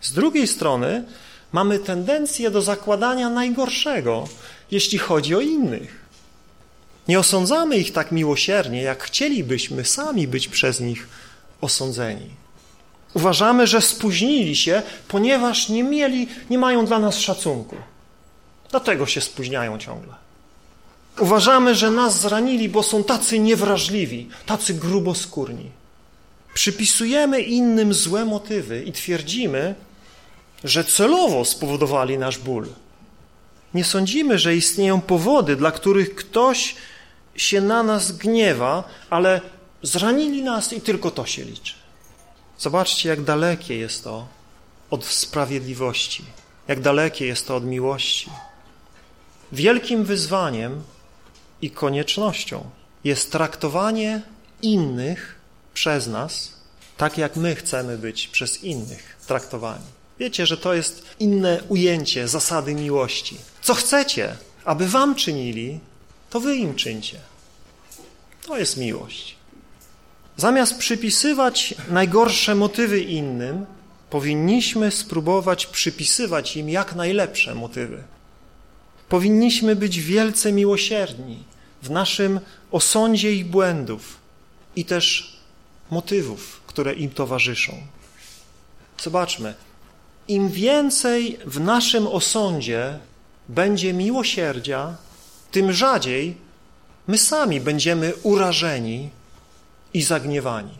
Z 0.00 0.12
drugiej 0.12 0.46
strony 0.46 1.04
mamy 1.52 1.78
tendencję 1.78 2.50
do 2.50 2.62
zakładania 2.62 3.30
najgorszego, 3.30 4.28
jeśli 4.70 4.98
chodzi 4.98 5.34
o 5.34 5.40
innych. 5.40 6.04
Nie 7.08 7.18
osądzamy 7.18 7.76
ich 7.76 7.92
tak 7.92 8.12
miłosiernie, 8.12 8.82
jak 8.82 9.02
chcielibyśmy 9.02 9.84
sami 9.84 10.28
być 10.28 10.48
przez 10.48 10.80
nich 10.80 11.08
osądzeni. 11.60 12.30
Uważamy, 13.14 13.66
że 13.66 13.80
spóźnili 13.80 14.56
się, 14.56 14.82
ponieważ 15.08 15.68
nie 15.68 15.84
mieli, 15.84 16.28
nie 16.50 16.58
mają 16.58 16.86
dla 16.86 16.98
nas 16.98 17.18
szacunku. 17.18 17.76
Dlatego 18.70 19.06
się 19.06 19.20
spóźniają 19.20 19.78
ciągle. 19.78 20.14
Uważamy, 21.20 21.74
że 21.74 21.90
nas 21.90 22.20
zranili, 22.20 22.68
bo 22.68 22.82
są 22.82 23.04
tacy 23.04 23.38
niewrażliwi, 23.38 24.28
tacy 24.46 24.74
gruboskórni. 24.74 25.70
Przypisujemy 26.54 27.40
innym 27.40 27.94
złe 27.94 28.24
motywy 28.24 28.82
i 28.82 28.92
twierdzimy, 28.92 29.74
że 30.64 30.84
celowo 30.84 31.44
spowodowali 31.44 32.18
nasz 32.18 32.38
ból. 32.38 32.68
Nie 33.74 33.84
sądzimy, 33.84 34.38
że 34.38 34.56
istnieją 34.56 35.00
powody, 35.00 35.56
dla 35.56 35.70
których 35.70 36.14
ktoś 36.14 36.74
się 37.36 37.60
na 37.60 37.82
nas 37.82 38.12
gniewa, 38.12 38.84
ale 39.10 39.40
zranili 39.82 40.42
nas 40.42 40.72
i 40.72 40.80
tylko 40.80 41.10
to 41.10 41.26
się 41.26 41.44
liczy. 41.44 41.74
Zobaczcie, 42.58 43.08
jak 43.08 43.22
dalekie 43.22 43.76
jest 43.76 44.04
to 44.04 44.26
od 44.90 45.04
sprawiedliwości, 45.04 46.24
jak 46.68 46.80
dalekie 46.80 47.26
jest 47.26 47.46
to 47.46 47.56
od 47.56 47.64
miłości. 47.64 48.30
Wielkim 49.52 50.04
wyzwaniem 50.04 50.82
i 51.62 51.70
koniecznością 51.70 52.64
jest 53.04 53.32
traktowanie 53.32 54.22
innych 54.62 55.34
przez 55.74 56.06
nas 56.06 56.54
tak, 56.96 57.18
jak 57.18 57.36
my 57.36 57.54
chcemy 57.54 57.98
być 57.98 58.28
przez 58.28 58.64
innych 58.64 59.16
traktowani. 59.26 59.93
Wiecie, 60.18 60.46
że 60.46 60.56
to 60.56 60.74
jest 60.74 61.02
inne 61.18 61.62
ujęcie 61.68 62.28
zasady 62.28 62.74
miłości. 62.74 63.36
Co 63.62 63.74
chcecie, 63.74 64.36
aby 64.64 64.88
wam 64.88 65.14
czynili, 65.14 65.80
to 66.30 66.40
wy 66.40 66.56
im 66.56 66.74
czyńcie. 66.74 67.20
To 68.46 68.58
jest 68.58 68.76
miłość. 68.76 69.36
Zamiast 70.36 70.78
przypisywać 70.78 71.74
najgorsze 71.90 72.54
motywy 72.54 73.00
innym, 73.00 73.66
powinniśmy 74.10 74.90
spróbować 74.90 75.66
przypisywać 75.66 76.56
im 76.56 76.70
jak 76.70 76.94
najlepsze 76.94 77.54
motywy. 77.54 78.02
Powinniśmy 79.08 79.76
być 79.76 80.00
wielce 80.00 80.52
miłosierni 80.52 81.38
w 81.82 81.90
naszym 81.90 82.40
osądzie 82.70 83.32
ich 83.32 83.46
błędów 83.46 84.16
i 84.76 84.84
też 84.84 85.36
motywów, 85.90 86.60
które 86.66 86.92
im 86.92 87.10
towarzyszą. 87.10 87.72
Zobaczmy, 89.02 89.54
im 90.28 90.48
więcej 90.48 91.38
w 91.44 91.60
naszym 91.60 92.06
osądzie 92.06 92.98
będzie 93.48 93.92
miłosierdzia, 93.92 94.96
tym 95.50 95.72
rzadziej 95.72 96.36
my 97.06 97.18
sami 97.18 97.60
będziemy 97.60 98.12
urażeni 98.22 99.10
i 99.94 100.02
zagniewani. 100.02 100.74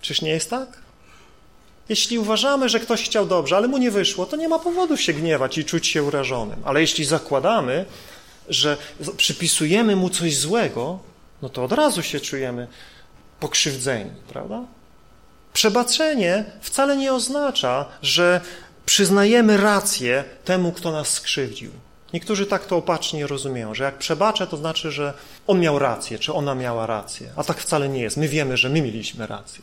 Czyż 0.00 0.22
nie 0.22 0.30
jest 0.30 0.50
tak? 0.50 0.78
Jeśli 1.88 2.18
uważamy, 2.18 2.68
że 2.68 2.80
ktoś 2.80 3.02
chciał 3.04 3.26
dobrze, 3.26 3.56
ale 3.56 3.68
mu 3.68 3.78
nie 3.78 3.90
wyszło, 3.90 4.26
to 4.26 4.36
nie 4.36 4.48
ma 4.48 4.58
powodu 4.58 4.96
się 4.96 5.12
gniewać 5.12 5.58
i 5.58 5.64
czuć 5.64 5.86
się 5.86 6.02
urażonym. 6.02 6.62
Ale 6.64 6.80
jeśli 6.80 7.04
zakładamy, 7.04 7.84
że 8.48 8.76
przypisujemy 9.16 9.96
mu 9.96 10.10
coś 10.10 10.36
złego, 10.36 10.98
no 11.42 11.48
to 11.48 11.64
od 11.64 11.72
razu 11.72 12.02
się 12.02 12.20
czujemy 12.20 12.68
pokrzywdzeni, 13.40 14.10
prawda? 14.28 14.64
Przebaczenie 15.52 16.44
wcale 16.60 16.96
nie 16.96 17.12
oznacza, 17.12 17.86
że 18.02 18.40
przyznajemy 18.86 19.56
rację 19.56 20.24
temu, 20.44 20.72
kto 20.72 20.92
nas 20.92 21.08
skrzywdził. 21.08 21.70
Niektórzy 22.12 22.46
tak 22.46 22.66
to 22.66 22.76
opacznie 22.76 23.26
rozumieją, 23.26 23.74
że 23.74 23.84
jak 23.84 23.98
przebaczę, 23.98 24.46
to 24.46 24.56
znaczy, 24.56 24.92
że 24.92 25.14
on 25.46 25.60
miał 25.60 25.78
rację, 25.78 26.18
czy 26.18 26.32
ona 26.32 26.54
miała 26.54 26.86
rację. 26.86 27.30
A 27.36 27.44
tak 27.44 27.58
wcale 27.58 27.88
nie 27.88 28.00
jest. 28.00 28.16
My 28.16 28.28
wiemy, 28.28 28.56
że 28.56 28.68
my 28.68 28.82
mieliśmy 28.82 29.26
rację. 29.26 29.62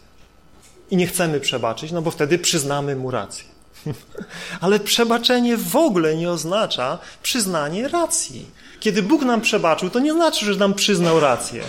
I 0.90 0.98
nie 0.98 1.08
chcemy 1.08 1.40
przebaczyć, 1.40 1.92
no 1.92 2.02
bo 2.02 2.12
wtedy 2.12 2.40
przyznamy 2.40 2.96
mu 2.96 3.12
rację. 3.12 3.55
Ale 4.62 4.80
przebaczenie 4.80 5.58
w 5.58 5.76
ogóle 5.76 6.16
nie 6.16 6.30
oznacza 6.30 6.98
przyznanie 7.24 7.88
racji. 7.88 8.46
Kiedy 8.80 9.04
Bóg 9.04 9.22
nam 9.22 9.42
przebaczył, 9.42 9.90
to 9.90 10.00
nie 10.00 10.14
znaczy, 10.14 10.46
że 10.46 10.60
nam 10.60 10.74
przyznał 10.74 11.20
rację. 11.20 11.64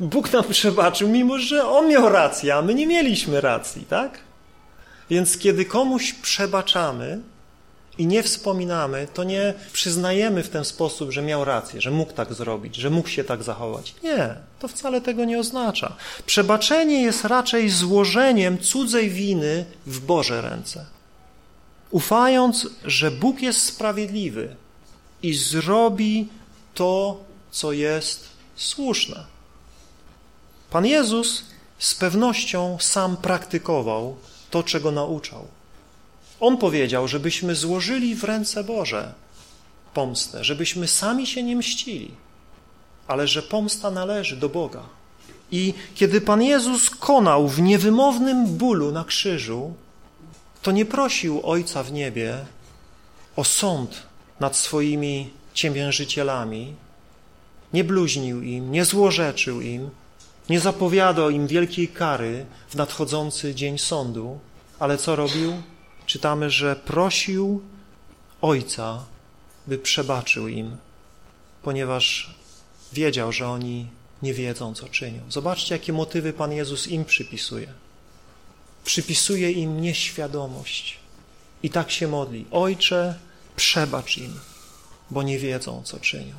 Bóg 0.00 0.32
nam 0.32 0.44
przebaczył, 0.44 1.08
mimo 1.08 1.38
że 1.38 1.68
On 1.68 1.88
miał 1.88 2.08
rację, 2.08 2.54
a 2.54 2.62
my 2.62 2.74
nie 2.74 2.86
mieliśmy 2.86 3.40
racji, 3.40 3.84
tak? 3.84 4.18
Więc 5.10 5.38
kiedy 5.38 5.64
komuś 5.64 6.12
przebaczamy 6.12 7.20
i 7.98 8.06
nie 8.06 8.22
wspominamy, 8.22 9.08
to 9.14 9.24
nie 9.24 9.54
przyznajemy 9.72 10.42
w 10.42 10.48
ten 10.48 10.64
sposób, 10.64 11.10
że 11.10 11.22
miał 11.22 11.44
rację, 11.44 11.80
że 11.80 11.90
mógł 11.90 12.12
tak 12.12 12.34
zrobić, 12.34 12.76
że 12.76 12.90
mógł 12.90 13.08
się 13.08 13.24
tak 13.24 13.42
zachować. 13.42 13.94
Nie, 14.02 14.34
to 14.58 14.68
wcale 14.68 15.00
tego 15.00 15.24
nie 15.24 15.38
oznacza. 15.38 15.96
Przebaczenie 16.26 17.02
jest 17.02 17.24
raczej 17.24 17.70
złożeniem 17.70 18.58
cudzej 18.58 19.10
winy 19.10 19.64
w 19.86 20.00
Boże 20.00 20.40
ręce. 20.40 20.99
Ufając, 21.90 22.68
że 22.84 23.10
Bóg 23.10 23.42
jest 23.42 23.64
sprawiedliwy 23.64 24.56
i 25.22 25.34
zrobi 25.34 26.28
to, 26.74 27.24
co 27.50 27.72
jest 27.72 28.28
słuszne. 28.56 29.24
Pan 30.70 30.86
Jezus 30.86 31.44
z 31.78 31.94
pewnością 31.94 32.76
sam 32.80 33.16
praktykował 33.16 34.16
to, 34.50 34.62
czego 34.62 34.90
nauczał. 34.90 35.46
On 36.40 36.56
powiedział, 36.56 37.08
żebyśmy 37.08 37.54
złożyli 37.54 38.14
w 38.14 38.24
ręce 38.24 38.64
Boże 38.64 39.12
pomstę, 39.94 40.44
żebyśmy 40.44 40.88
sami 40.88 41.26
się 41.26 41.42
nie 41.42 41.56
mścili, 41.56 42.10
ale 43.08 43.28
że 43.28 43.42
pomsta 43.42 43.90
należy 43.90 44.36
do 44.36 44.48
Boga. 44.48 44.82
I 45.52 45.74
kiedy 45.94 46.20
Pan 46.20 46.42
Jezus 46.42 46.90
konał 46.90 47.48
w 47.48 47.60
niewymownym 47.60 48.46
bólu 48.46 48.92
na 48.92 49.04
krzyżu, 49.04 49.74
to 50.62 50.72
nie 50.72 50.84
prosił 50.84 51.40
Ojca 51.44 51.82
w 51.82 51.92
niebie 51.92 52.44
o 53.36 53.44
sąd 53.44 54.02
nad 54.40 54.56
swoimi 54.56 55.30
ciemiężycielami, 55.54 56.74
nie 57.72 57.84
bluźnił 57.84 58.42
im, 58.42 58.72
nie 58.72 58.84
złorzeczył 58.84 59.60
im, 59.60 59.90
nie 60.48 60.60
zapowiadał 60.60 61.30
im 61.30 61.46
wielkiej 61.46 61.88
kary 61.88 62.46
w 62.68 62.74
nadchodzący 62.74 63.54
dzień 63.54 63.78
sądu, 63.78 64.38
ale 64.78 64.98
co 64.98 65.16
robił? 65.16 65.62
Czytamy, 66.06 66.50
że 66.50 66.76
prosił 66.76 67.62
Ojca, 68.42 69.04
by 69.66 69.78
przebaczył 69.78 70.48
im, 70.48 70.76
ponieważ 71.62 72.34
wiedział, 72.92 73.32
że 73.32 73.48
oni 73.48 73.86
nie 74.22 74.34
wiedzą, 74.34 74.74
co 74.74 74.88
czynią. 74.88 75.20
Zobaczcie, 75.28 75.74
jakie 75.74 75.92
motywy 75.92 76.32
Pan 76.32 76.52
Jezus 76.52 76.88
im 76.88 77.04
przypisuje. 77.04 77.72
Przypisuje 78.84 79.50
im 79.50 79.80
nieświadomość. 79.80 80.98
I 81.62 81.70
tak 81.70 81.90
się 81.90 82.08
modli. 82.08 82.46
Ojcze, 82.50 83.18
przebacz 83.56 84.18
im, 84.18 84.40
bo 85.10 85.22
nie 85.22 85.38
wiedzą, 85.38 85.82
co 85.84 86.00
czynią. 86.00 86.34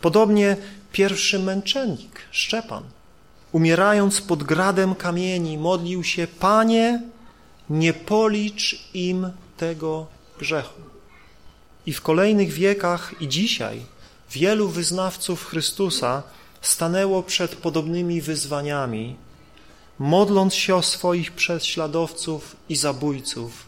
Podobnie 0.00 0.56
pierwszy 0.92 1.38
męczennik, 1.38 2.20
Szczepan, 2.30 2.82
umierając 3.52 4.20
pod 4.20 4.42
gradem 4.42 4.94
kamieni, 4.94 5.58
modlił 5.58 6.04
się, 6.04 6.26
Panie, 6.26 7.02
nie 7.70 7.92
policz 7.92 8.90
im 8.94 9.30
tego 9.56 10.06
grzechu. 10.38 10.80
I 11.86 11.92
w 11.92 12.00
kolejnych 12.00 12.52
wiekach 12.52 13.14
i 13.20 13.28
dzisiaj 13.28 13.80
wielu 14.30 14.68
wyznawców 14.68 15.44
Chrystusa 15.44 16.22
stanęło 16.60 17.22
przed 17.22 17.56
podobnymi 17.56 18.20
wyzwaniami, 18.20 19.16
modląc 20.02 20.54
się 20.54 20.76
o 20.76 20.82
swoich 20.82 21.32
prześladowców 21.32 22.56
i 22.68 22.76
zabójców, 22.76 23.66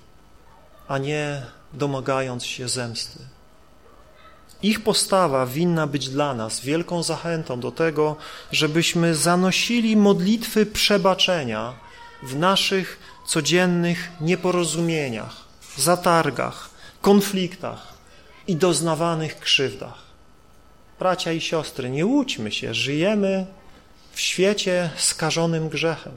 a 0.89 0.99
nie 0.99 1.43
domagając 1.73 2.45
się 2.45 2.69
zemsty. 2.69 3.19
Ich 4.63 4.83
postawa 4.83 5.47
winna 5.47 5.87
być 5.87 6.09
dla 6.09 6.35
nas 6.35 6.61
wielką 6.61 7.03
zachętą 7.03 7.61
do 7.61 7.71
tego, 7.71 8.17
żebyśmy 8.53 9.15
zanosili 9.15 9.97
modlitwy 9.97 10.67
przebaczenia 10.67 11.73
w 12.23 12.37
naszych 12.37 12.99
codziennych 13.27 14.11
nieporozumieniach, 14.21 15.37
zatargach, 15.77 16.71
konfliktach 17.01 17.95
i 18.47 18.57
doznawanych 18.57 19.39
krzywdach. 19.39 20.03
Bracia 20.99 21.33
i 21.33 21.41
siostry, 21.41 21.91
nie 21.91 22.07
łudźmy 22.07 22.53
się, 22.53 22.75
żyjemy 22.75 23.47
w 24.15 24.21
świecie 24.21 24.91
skażonym 24.97 25.69
grzechem. 25.69 26.13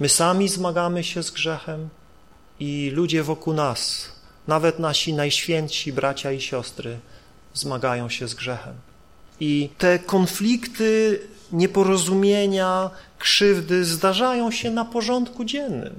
My 0.00 0.08
sami 0.08 0.48
zmagamy 0.48 1.04
się 1.04 1.22
z 1.22 1.30
grzechem 1.30 1.88
i 2.60 2.90
ludzie 2.94 3.22
wokół 3.22 3.54
nas, 3.54 4.08
nawet 4.48 4.78
nasi 4.78 5.12
najświętsi 5.14 5.92
bracia 5.92 6.32
i 6.32 6.40
siostry, 6.40 6.98
zmagają 7.54 8.08
się 8.08 8.28
z 8.28 8.34
grzechem. 8.34 8.74
I 9.40 9.70
te 9.78 9.98
konflikty, 9.98 11.20
nieporozumienia, 11.52 12.90
krzywdy 13.18 13.84
zdarzają 13.84 14.50
się 14.50 14.70
na 14.70 14.84
porządku 14.84 15.44
dziennym. 15.44 15.94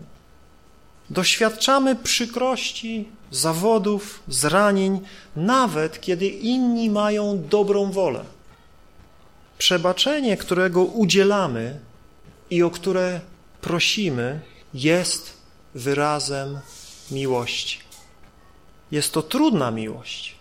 Doświadczamy 1.09 1.95
przykrości, 1.95 3.07
zawodów, 3.31 4.23
zranień, 4.27 5.01
nawet 5.35 6.01
kiedy 6.01 6.27
inni 6.27 6.89
mają 6.89 7.43
dobrą 7.49 7.91
wolę. 7.91 8.23
Przebaczenie, 9.57 10.37
którego 10.37 10.83
udzielamy 10.83 11.79
i 12.49 12.63
o 12.63 12.69
które 12.69 13.21
prosimy, 13.61 14.39
jest 14.73 15.33
wyrazem 15.75 16.59
miłości. 17.11 17.79
Jest 18.91 19.13
to 19.13 19.21
trudna 19.21 19.71
miłość, 19.71 20.35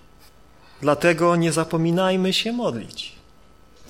dlatego 0.81 1.37
nie 1.37 1.53
zapominajmy 1.53 2.33
się 2.33 2.53
modlić. 2.53 3.13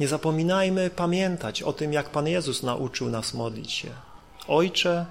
Nie 0.01 0.09
zapominajmy 0.09 0.91
pamiętać 0.91 1.63
o 1.63 1.73
tym, 1.73 1.93
jak 1.93 2.11
Pan 2.11 2.27
Jezus 2.29 2.63
nauczył 2.63 3.11
nas 3.11 3.35
modlić 3.35 3.73
się. 3.73 3.89
Ojcze, 4.49 5.07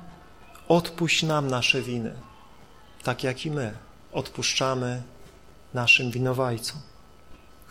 odpuść 0.68 1.24
nam 1.24 1.48
nasze 1.48 1.82
winy, 1.82 2.14
tak 3.04 3.24
jak 3.24 3.46
i 3.46 3.52
my 3.52 3.74
odpuszczamy 4.12 5.02
naszym 5.74 6.12
winowajcom. 6.12 6.91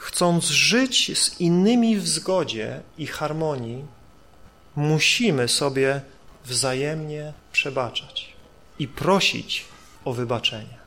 Chcąc 0.01 0.45
żyć 0.45 1.19
z 1.19 1.41
innymi 1.41 1.97
w 1.97 2.09
zgodzie 2.09 2.81
i 2.99 3.07
harmonii, 3.07 3.85
musimy 4.77 5.49
sobie 5.49 6.01
wzajemnie 6.45 7.33
przebaczać 7.53 8.33
i 8.79 8.89
prosić 8.89 9.65
o 10.05 10.13
wybaczenie. 10.13 10.79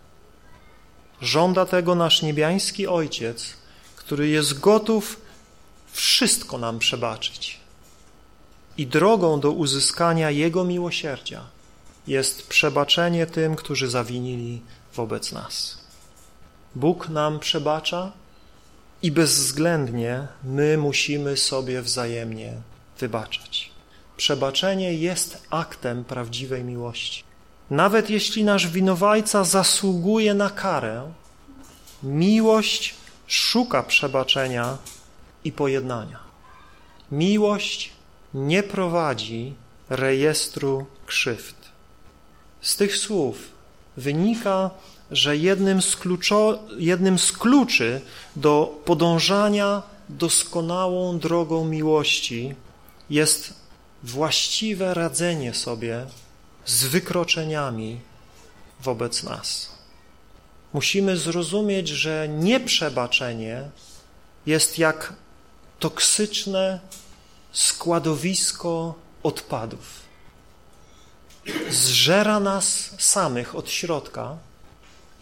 Żąda 1.22 1.66
tego 1.66 1.96
nasz 1.96 2.22
niebiański 2.22 2.88
Ojciec, 2.88 3.54
który 3.96 4.28
jest 4.28 4.60
gotów 4.60 5.22
wszystko 5.92 6.58
nam 6.58 6.80
przebaczyć. 6.80 7.60
I 8.78 8.88
drogą 8.88 9.40
do 9.40 9.52
uzyskania 9.52 10.32
Jego 10.32 10.64
miłosierdzia 10.64 11.42
jest 12.08 12.48
przebaczenie 12.48 13.26
tym, 13.26 13.56
którzy 13.56 13.90
zawinili 13.90 14.62
wobec 14.96 15.32
nas. 15.32 15.78
Bóg 16.76 17.10
nam 17.10 17.40
przebacza 17.40 18.23
i 19.04 19.12
bezwzględnie 19.12 20.28
my 20.44 20.78
musimy 20.78 21.38
sobie 21.38 21.82
wzajemnie 21.82 22.54
wybaczać. 23.00 23.72
Przebaczenie 24.18 24.94
jest 24.94 25.44
aktem 25.50 26.04
prawdziwej 26.04 26.64
miłości. 26.64 27.24
Nawet 27.70 28.10
jeśli 28.10 28.44
nasz 28.44 28.68
winowajca 28.68 29.44
zasługuje 29.44 30.34
na 30.34 30.50
karę, 30.50 31.12
miłość 32.04 32.96
szuka 33.28 33.84
przebaczenia 33.84 34.78
i 35.44 35.52
pojednania. 35.52 36.20
Miłość 37.12 37.92
nie 38.34 38.64
prowadzi 38.64 39.54
rejestru 39.90 40.86
krzywd. 41.06 41.56
Z 42.62 42.78
tych 42.78 42.98
słów 42.98 43.38
wynika, 43.98 44.70
że 45.14 45.38
jednym 45.38 45.82
z, 45.82 45.96
kluczo, 45.96 46.60
jednym 46.78 47.20
z 47.20 47.32
kluczy 47.32 48.02
do 48.36 48.82
podążania 48.86 49.82
doskonałą 50.10 51.20
drogą 51.20 51.66
miłości 51.66 52.56
jest 53.10 53.54
właściwe 54.04 54.94
radzenie 54.94 55.54
sobie 55.54 56.06
z 56.66 56.84
wykroczeniami 56.84 58.00
wobec 58.82 59.24
nas. 59.24 59.70
Musimy 60.74 61.18
zrozumieć, 61.18 61.88
że 61.88 62.28
nieprzebaczenie 62.30 63.70
jest 64.46 64.80
jak 64.80 65.14
toksyczne 65.80 66.80
składowisko 67.52 68.96
odpadów. 69.24 70.04
Zżera 71.70 72.40
nas 72.40 72.92
samych 72.98 73.56
od 73.56 73.70
środka 73.70 74.38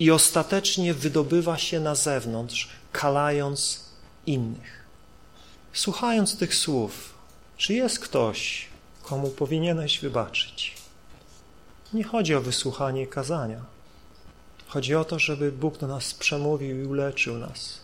i 0.02 0.12
ostatecznie 0.12 0.93
wydobywa 0.93 1.58
się 1.58 1.80
na 1.80 1.95
zewnątrz, 1.95 2.70
kalając 2.91 3.86
innych. 4.26 4.86
Słuchając 5.74 6.38
tych 6.38 6.56
słów, 6.56 7.14
czy 7.58 7.74
jest 7.74 7.99
ktoś, 7.99 8.68
komu 9.04 9.30
powinieneś 9.30 9.99
wybaczyć? 9.99 10.76
Nie 11.93 12.04
chodzi 12.04 12.36
o 12.36 12.41
wysłuchanie 12.41 13.08
kazania. 13.08 13.62
Chodzi 14.68 14.95
o 14.95 15.06
to, 15.06 15.20
żeby 15.20 15.52
Bóg 15.52 15.78
do 15.78 15.88
nas 15.88 16.14
przemówił 16.14 16.84
i 16.84 16.86
uleczył 16.86 17.38
nas. 17.38 17.82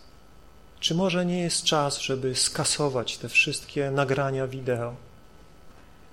Czy 0.80 0.96
może 0.96 1.26
nie 1.26 1.40
jest 1.40 1.64
czas, 1.64 2.00
żeby 2.00 2.36
skasować 2.36 3.18
te 3.18 3.30
wszystkie 3.30 3.92
nagrania 3.92 4.48
wideo? 4.48 4.96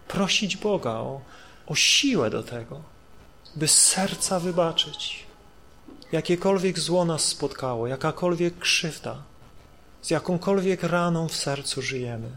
Prosić 0.09 0.57
Boga 0.57 0.91
o, 0.91 1.21
o 1.67 1.75
siłę 1.75 2.31
do 2.31 2.43
tego, 2.43 2.83
by 3.57 3.69
serca 3.69 4.41
wybaczyć. 4.41 5.25
Jakiekolwiek 6.15 6.79
zło 6.79 7.05
nas 7.05 7.25
spotkało, 7.25 7.87
jakakolwiek 7.87 8.59
krzywda, 8.59 9.23
z 10.03 10.11
jakąkolwiek 10.11 10.83
raną 10.83 11.29
w 11.29 11.37
sercu 11.37 11.83
żyjemy, 11.83 12.31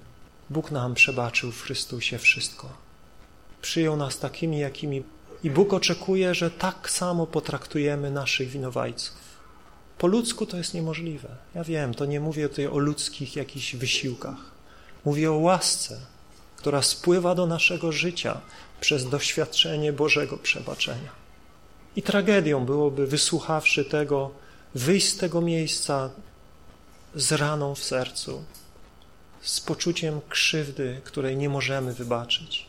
Bóg 0.50 0.72
nam 0.72 0.94
przebaczył 0.94 1.52
w 1.52 1.62
Chrystusie 1.62 2.18
wszystko. 2.18 2.70
Przyjął 3.62 3.98
nas 3.98 4.20
takimi, 4.20 4.60
jakimi 4.60 5.04
i 5.44 5.50
Bóg 5.50 5.74
oczekuje, 5.74 6.36
że 6.36 6.52
tak 6.52 6.90
samo 6.90 7.28
potraktujemy 7.28 8.12
naszych 8.12 8.50
winowajców. 8.50 9.18
Po 9.98 10.08
ludzku 10.08 10.46
to 10.46 10.58
jest 10.58 10.74
niemożliwe. 10.74 11.30
Ja 11.56 11.64
wiem, 11.64 11.94
to 11.94 12.06
nie 12.06 12.20
mówię 12.20 12.50
tutaj 12.50 12.68
o 12.68 12.78
ludzkich 12.78 13.36
jakichś 13.36 13.76
wysiłkach. 13.76 14.52
Mówię 15.06 15.32
o 15.32 15.36
łasce, 15.36 16.00
która 16.56 16.82
spływa 16.82 17.36
do 17.36 17.48
naszego 17.48 17.92
życia 17.92 18.42
przez 18.82 19.10
doświadczenie 19.10 19.94
Bożego 19.94 20.38
przebaczenia. 20.38 21.27
I 21.98 22.02
tragedią 22.02 22.66
byłoby, 22.66 23.08
wysłuchawszy 23.08 23.86
tego, 23.86 24.32
wyjść 24.76 25.08
z 25.08 25.18
tego 25.18 25.42
miejsca 25.42 26.10
z 27.16 27.32
raną 27.32 27.76
w 27.76 27.84
sercu, 27.84 28.44
z 29.42 29.60
poczuciem 29.60 30.22
krzywdy, 30.30 31.02
której 31.04 31.38
nie 31.38 31.50
możemy 31.50 31.94
wybaczyć. 31.94 32.66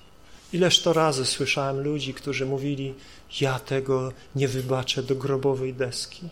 Ileż 0.53 0.83
to 0.83 0.93
razy 0.93 1.27
słyszałem 1.27 1.81
ludzi, 1.81 2.15
którzy 2.15 2.47
mówili: 2.47 2.95
Ja 3.41 3.59
tego 3.59 4.13
nie 4.37 4.49
wybaczę 4.49 5.03
do 5.03 5.15
grobowej 5.15 5.75
deski. 5.75 6.29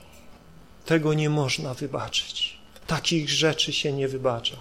Tego 0.86 1.14
nie 1.14 1.30
można 1.30 1.74
wybaczyć. 1.74 2.58
Takich 2.86 3.30
rzeczy 3.30 3.72
się 3.72 3.92
nie 3.92 4.08
wybacza. 4.08 4.56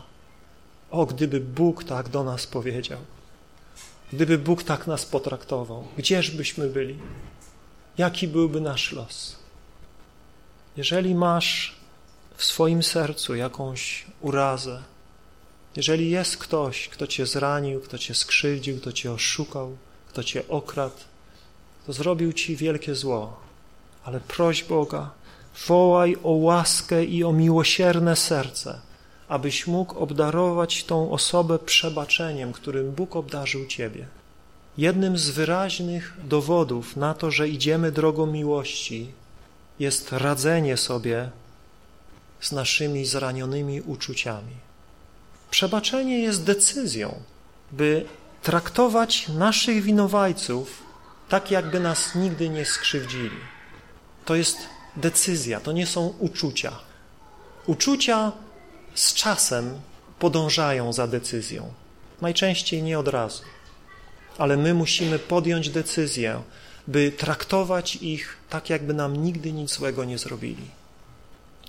O, 0.92 1.06
gdyby 1.06 1.40
Bóg 1.40 1.84
tak 1.84 2.10
do 2.10 2.24
nas 2.24 2.48
powiedział, 2.48 3.00
gdyby 4.14 4.38
Bóg 4.38 4.64
tak 4.64 4.88
nas 4.88 5.06
potraktował, 5.06 5.88
gdzież 5.98 6.32
byśmy 6.32 6.68
byli? 6.70 7.00
Jaki 7.98 8.28
byłby 8.28 8.62
nasz 8.62 8.92
los? 8.92 9.36
Jeżeli 10.78 11.16
masz 11.16 11.76
w 12.36 12.44
swoim 12.44 12.84
sercu 12.84 13.36
jakąś 13.36 14.06
urazę, 14.22 14.84
jeżeli 15.76 16.10
jest 16.10 16.38
ktoś, 16.38 16.90
kto 16.90 17.08
cię 17.08 17.26
zranił, 17.26 17.82
kto 17.82 17.98
cię 17.98 18.16
skrzywdził, 18.16 18.80
kto 18.80 18.92
cię 18.92 19.12
oszukał, 19.12 19.78
kto 20.10 20.24
cię 20.24 20.48
okradł, 20.48 20.96
to 21.86 21.94
zrobił 21.94 22.34
ci 22.34 22.56
wielkie 22.56 22.96
zło, 22.96 23.40
ale 24.04 24.20
proś 24.20 24.64
Boga, 24.64 25.12
wołaj 25.68 26.18
o 26.24 26.32
łaskę 26.32 27.06
i 27.06 27.24
o 27.24 27.34
miłosierne 27.34 28.16
serce, 28.16 28.82
abyś 29.28 29.68
mógł 29.68 30.00
obdarować 30.00 30.84
tą 30.84 31.12
osobę 31.12 31.60
przebaczeniem, 31.60 32.54
którym 32.54 32.92
Bóg 32.92 33.16
obdarzył 33.16 33.66
ciebie. 33.66 34.08
Jednym 34.78 35.18
z 35.18 35.30
wyraźnych 35.30 36.14
dowodów 36.24 36.96
na 36.96 37.14
to, 37.14 37.32
że 37.32 37.50
idziemy 37.50 37.92
drogą 37.92 38.26
miłości, 38.26 39.12
jest 39.80 40.12
radzenie 40.12 40.78
sobie 40.78 41.30
z 42.40 42.52
naszymi 42.52 43.06
zranionymi 43.06 43.82
uczuciami. 43.82 44.56
Przebaczenie 45.52 46.20
jest 46.20 46.44
decyzją, 46.44 47.22
by 47.72 48.06
traktować 48.44 49.28
naszych 49.28 49.84
winowajców 49.84 50.84
tak, 51.30 51.52
jakby 51.52 51.80
nas 51.80 52.16
nigdy 52.16 52.50
nie 52.50 52.66
skrzywdzili. 52.66 53.40
To 54.26 54.36
jest 54.36 54.58
decyzja, 54.96 55.60
to 55.60 55.72
nie 55.72 55.88
są 55.88 56.14
uczucia. 56.20 56.72
Uczucia 57.66 58.32
z 58.96 59.14
czasem 59.14 59.80
podążają 60.20 60.94
za 60.94 61.08
decyzją. 61.08 61.74
Najczęściej 62.22 62.84
nie 62.84 63.00
od 63.00 63.08
razu. 63.08 63.44
Ale 64.38 64.58
my 64.58 64.74
musimy 64.74 65.20
podjąć 65.20 65.70
decyzję, 65.70 66.42
by 66.88 67.12
traktować 67.12 67.96
ich 67.96 68.38
tak, 68.50 68.70
jakby 68.70 68.94
nam 68.94 69.24
nigdy 69.24 69.52
nic 69.52 69.72
złego 69.72 70.06
nie 70.06 70.18
zrobili. 70.18 70.64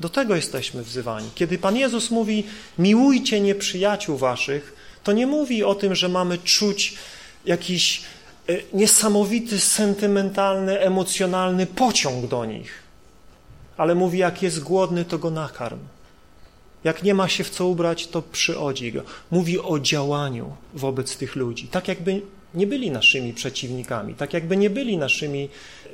Do 0.00 0.08
tego 0.08 0.36
jesteśmy 0.36 0.82
wzywani. 0.82 1.30
Kiedy 1.34 1.58
Pan 1.58 1.76
Jezus 1.76 2.10
mówi, 2.10 2.44
miłujcie 2.78 3.40
nieprzyjaciół 3.40 4.16
waszych, 4.16 4.76
to 5.04 5.12
nie 5.12 5.26
mówi 5.26 5.64
o 5.64 5.74
tym, 5.74 5.94
że 5.94 6.08
mamy 6.08 6.38
czuć 6.38 6.94
jakiś 7.44 8.02
e, 8.48 8.56
niesamowity, 8.72 9.60
sentymentalny, 9.60 10.80
emocjonalny 10.80 11.66
pociąg 11.66 12.26
do 12.26 12.44
nich, 12.44 12.82
ale 13.76 13.94
mówi, 13.94 14.18
jak 14.18 14.42
jest 14.42 14.62
głodny, 14.62 15.04
to 15.04 15.18
go 15.18 15.30
nakarm. 15.30 15.78
Jak 16.84 17.02
nie 17.02 17.14
ma 17.14 17.28
się 17.28 17.44
w 17.44 17.50
co 17.50 17.66
ubrać, 17.66 18.06
to 18.06 18.22
przyodzi 18.22 18.92
go. 18.92 19.02
Mówi 19.30 19.60
o 19.60 19.78
działaniu 19.78 20.56
wobec 20.74 21.16
tych 21.16 21.36
ludzi, 21.36 21.68
tak 21.68 21.88
jakby 21.88 22.22
nie 22.56 22.66
byli 22.66 22.90
naszymi 22.90 23.34
przeciwnikami, 23.34 24.14
tak 24.14 24.32
jakby 24.32 24.56
nie 24.56 24.70
byli 24.70 24.98
naszymi 24.98 25.48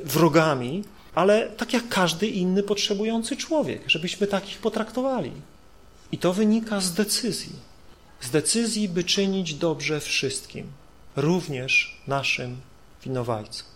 wrogami, 0.05 0.85
ale 1.15 1.49
tak 1.49 1.73
jak 1.73 1.89
każdy 1.89 2.27
inny 2.27 2.63
potrzebujący 2.63 3.37
człowiek, 3.37 3.83
żebyśmy 3.87 4.27
takich 4.27 4.59
potraktowali. 4.59 5.33
I 6.13 6.19
to 6.19 6.33
wynika 6.33 6.81
z 6.81 6.95
decyzji. 6.95 7.53
Z 8.21 8.31
decyzji, 8.31 8.89
by 8.89 9.05
czynić 9.05 9.55
dobrze 9.55 10.01
wszystkim, 10.01 10.67
również 11.17 12.01
naszym 12.07 12.61
winowajcom. 13.05 13.67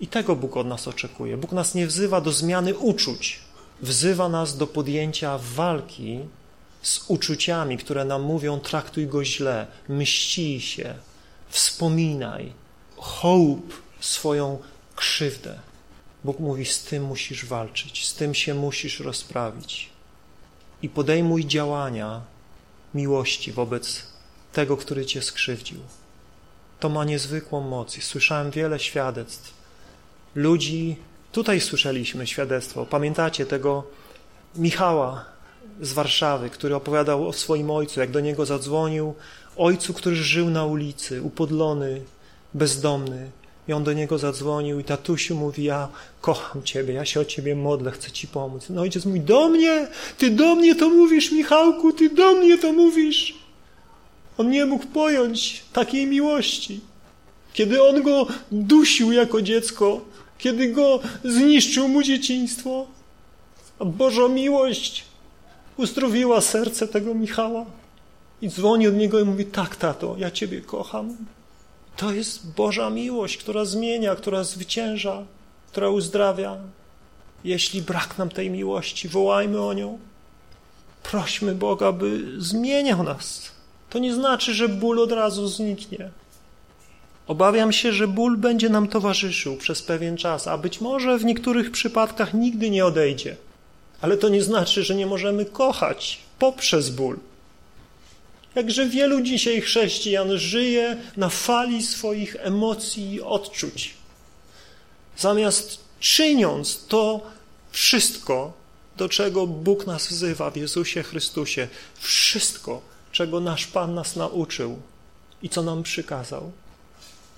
I 0.00 0.06
tego 0.06 0.36
Bóg 0.36 0.56
od 0.56 0.66
nas 0.66 0.88
oczekuje. 0.88 1.36
Bóg 1.36 1.52
nas 1.52 1.74
nie 1.74 1.86
wzywa 1.86 2.20
do 2.20 2.32
zmiany 2.32 2.74
uczuć, 2.74 3.40
wzywa 3.82 4.28
nas 4.28 4.56
do 4.56 4.66
podjęcia 4.66 5.38
walki 5.38 6.18
z 6.82 7.04
uczuciami, 7.08 7.76
które 7.76 8.04
nam 8.04 8.22
mówią: 8.22 8.60
traktuj 8.60 9.06
go 9.06 9.24
źle, 9.24 9.66
mści 9.88 10.60
się, 10.60 10.94
wspominaj, 11.54 12.52
hołb 12.96 13.82
swoją 14.00 14.58
krzywdę. 14.96 15.58
Bóg 16.24 16.38
mówi, 16.40 16.64
z 16.64 16.84
tym 16.84 17.04
musisz 17.04 17.44
walczyć, 17.46 18.08
z 18.08 18.14
tym 18.14 18.34
się 18.34 18.54
musisz 18.54 19.00
rozprawić. 19.00 19.90
I 20.82 20.88
podejmuj 20.88 21.46
działania 21.46 22.20
miłości 22.94 23.52
wobec 23.52 24.02
tego, 24.52 24.76
który 24.76 25.06
cię 25.06 25.22
skrzywdził. 25.22 25.80
To 26.80 26.88
ma 26.88 27.04
niezwykłą 27.04 27.60
moc. 27.60 28.02
Słyszałem 28.02 28.50
wiele 28.50 28.78
świadectw. 28.78 29.54
Ludzi, 30.34 30.96
tutaj 31.32 31.60
słyszeliśmy 31.60 32.26
świadectwo, 32.26 32.86
pamiętacie 32.86 33.46
tego 33.46 33.84
Michała 34.56 35.24
z 35.80 35.92
Warszawy, 35.92 36.50
który 36.50 36.74
opowiadał 36.74 37.28
o 37.28 37.32
swoim 37.32 37.70
ojcu, 37.70 38.00
jak 38.00 38.10
do 38.10 38.20
niego 38.20 38.46
zadzwonił, 38.46 39.14
ojcu, 39.56 39.94
który 39.94 40.16
żył 40.16 40.50
na 40.50 40.64
ulicy, 40.64 41.22
upodlony, 41.22 42.00
bezdomny, 42.54 43.30
I 43.68 43.72
on 43.72 43.84
do 43.84 43.92
niego 43.92 44.18
zadzwonił 44.18 44.80
i 44.80 44.84
tatusiu 44.84 45.36
mówi, 45.36 45.64
ja 45.64 45.88
kocham 46.20 46.62
ciebie, 46.62 46.94
ja 46.94 47.04
się 47.04 47.20
o 47.20 47.24
ciebie 47.24 47.56
modlę, 47.56 47.90
chcę 47.90 48.10
ci 48.10 48.28
pomóc. 48.28 48.66
No 48.70 48.82
ojciec 48.82 49.04
mówi, 49.04 49.20
do 49.20 49.48
mnie? 49.48 49.88
Ty 50.18 50.30
do 50.30 50.54
mnie 50.54 50.74
to 50.74 50.90
mówisz, 50.90 51.32
Michałku, 51.32 51.92
ty 51.92 52.10
do 52.10 52.32
mnie 52.32 52.58
to 52.58 52.72
mówisz. 52.72 53.34
On 54.38 54.50
nie 54.50 54.66
mógł 54.66 54.86
pojąć 54.86 55.64
takiej 55.72 56.06
miłości. 56.06 56.80
Kiedy 57.52 57.82
on 57.82 58.02
go 58.02 58.26
dusił 58.52 59.12
jako 59.12 59.42
dziecko, 59.42 60.00
kiedy 60.38 60.68
go 60.68 61.00
zniszczył 61.24 61.88
mu 61.88 62.02
dzieciństwo, 62.02 62.86
a 63.78 63.84
Boża 63.84 64.28
miłość 64.28 65.04
uzdrowiła 65.76 66.40
serce 66.40 66.88
tego 66.88 67.14
Michała. 67.14 67.64
I 68.44 68.48
dzwoni 68.48 68.88
od 68.88 68.94
niego 68.94 69.20
i 69.20 69.24
mówi, 69.24 69.44
tak 69.44 69.76
tato, 69.76 70.14
ja 70.18 70.30
ciebie 70.30 70.60
kocham. 70.60 71.16
To 71.96 72.12
jest 72.12 72.54
Boża 72.54 72.90
miłość, 72.90 73.36
która 73.36 73.64
zmienia, 73.64 74.14
która 74.14 74.44
zwycięża, 74.44 75.24
która 75.68 75.88
uzdrawia. 75.88 76.56
Jeśli 77.44 77.82
brak 77.82 78.18
nam 78.18 78.28
tej 78.28 78.50
miłości, 78.50 79.08
wołajmy 79.08 79.60
o 79.62 79.72
nią. 79.72 79.98
Prośmy 81.02 81.54
Boga, 81.54 81.92
by 81.92 82.32
zmieniał 82.38 83.02
nas. 83.02 83.50
To 83.90 83.98
nie 83.98 84.14
znaczy, 84.14 84.54
że 84.54 84.68
ból 84.68 84.98
od 84.98 85.12
razu 85.12 85.48
zniknie. 85.48 86.10
Obawiam 87.26 87.72
się, 87.72 87.92
że 87.92 88.08
ból 88.08 88.36
będzie 88.36 88.68
nam 88.68 88.88
towarzyszył 88.88 89.56
przez 89.56 89.82
pewien 89.82 90.16
czas, 90.16 90.48
a 90.48 90.58
być 90.58 90.80
może 90.80 91.18
w 91.18 91.24
niektórych 91.24 91.70
przypadkach 91.70 92.34
nigdy 92.34 92.70
nie 92.70 92.86
odejdzie. 92.86 93.36
Ale 94.00 94.16
to 94.16 94.28
nie 94.28 94.42
znaczy, 94.42 94.84
że 94.84 94.94
nie 94.94 95.06
możemy 95.06 95.44
kochać 95.44 96.20
poprzez 96.38 96.90
ból. 96.90 97.18
Jakże 98.54 98.88
wielu 98.88 99.20
dzisiaj 99.20 99.60
chrześcijan 99.60 100.38
żyje 100.38 100.96
na 101.16 101.28
fali 101.28 101.82
swoich 101.82 102.36
emocji 102.38 103.14
i 103.14 103.20
odczuć. 103.20 103.94
Zamiast 105.18 105.78
czyniąc 106.00 106.86
to 106.88 107.20
wszystko, 107.70 108.52
do 108.96 109.08
czego 109.08 109.46
Bóg 109.46 109.86
nas 109.86 110.08
wzywa 110.08 110.50
w 110.50 110.56
Jezusie 110.56 111.02
Chrystusie, 111.02 111.68
wszystko, 112.00 112.82
czego 113.12 113.40
nasz 113.40 113.66
Pan 113.66 113.94
nas 113.94 114.16
nauczył 114.16 114.78
i 115.42 115.48
co 115.48 115.62
nam 115.62 115.82
przykazał. 115.82 116.52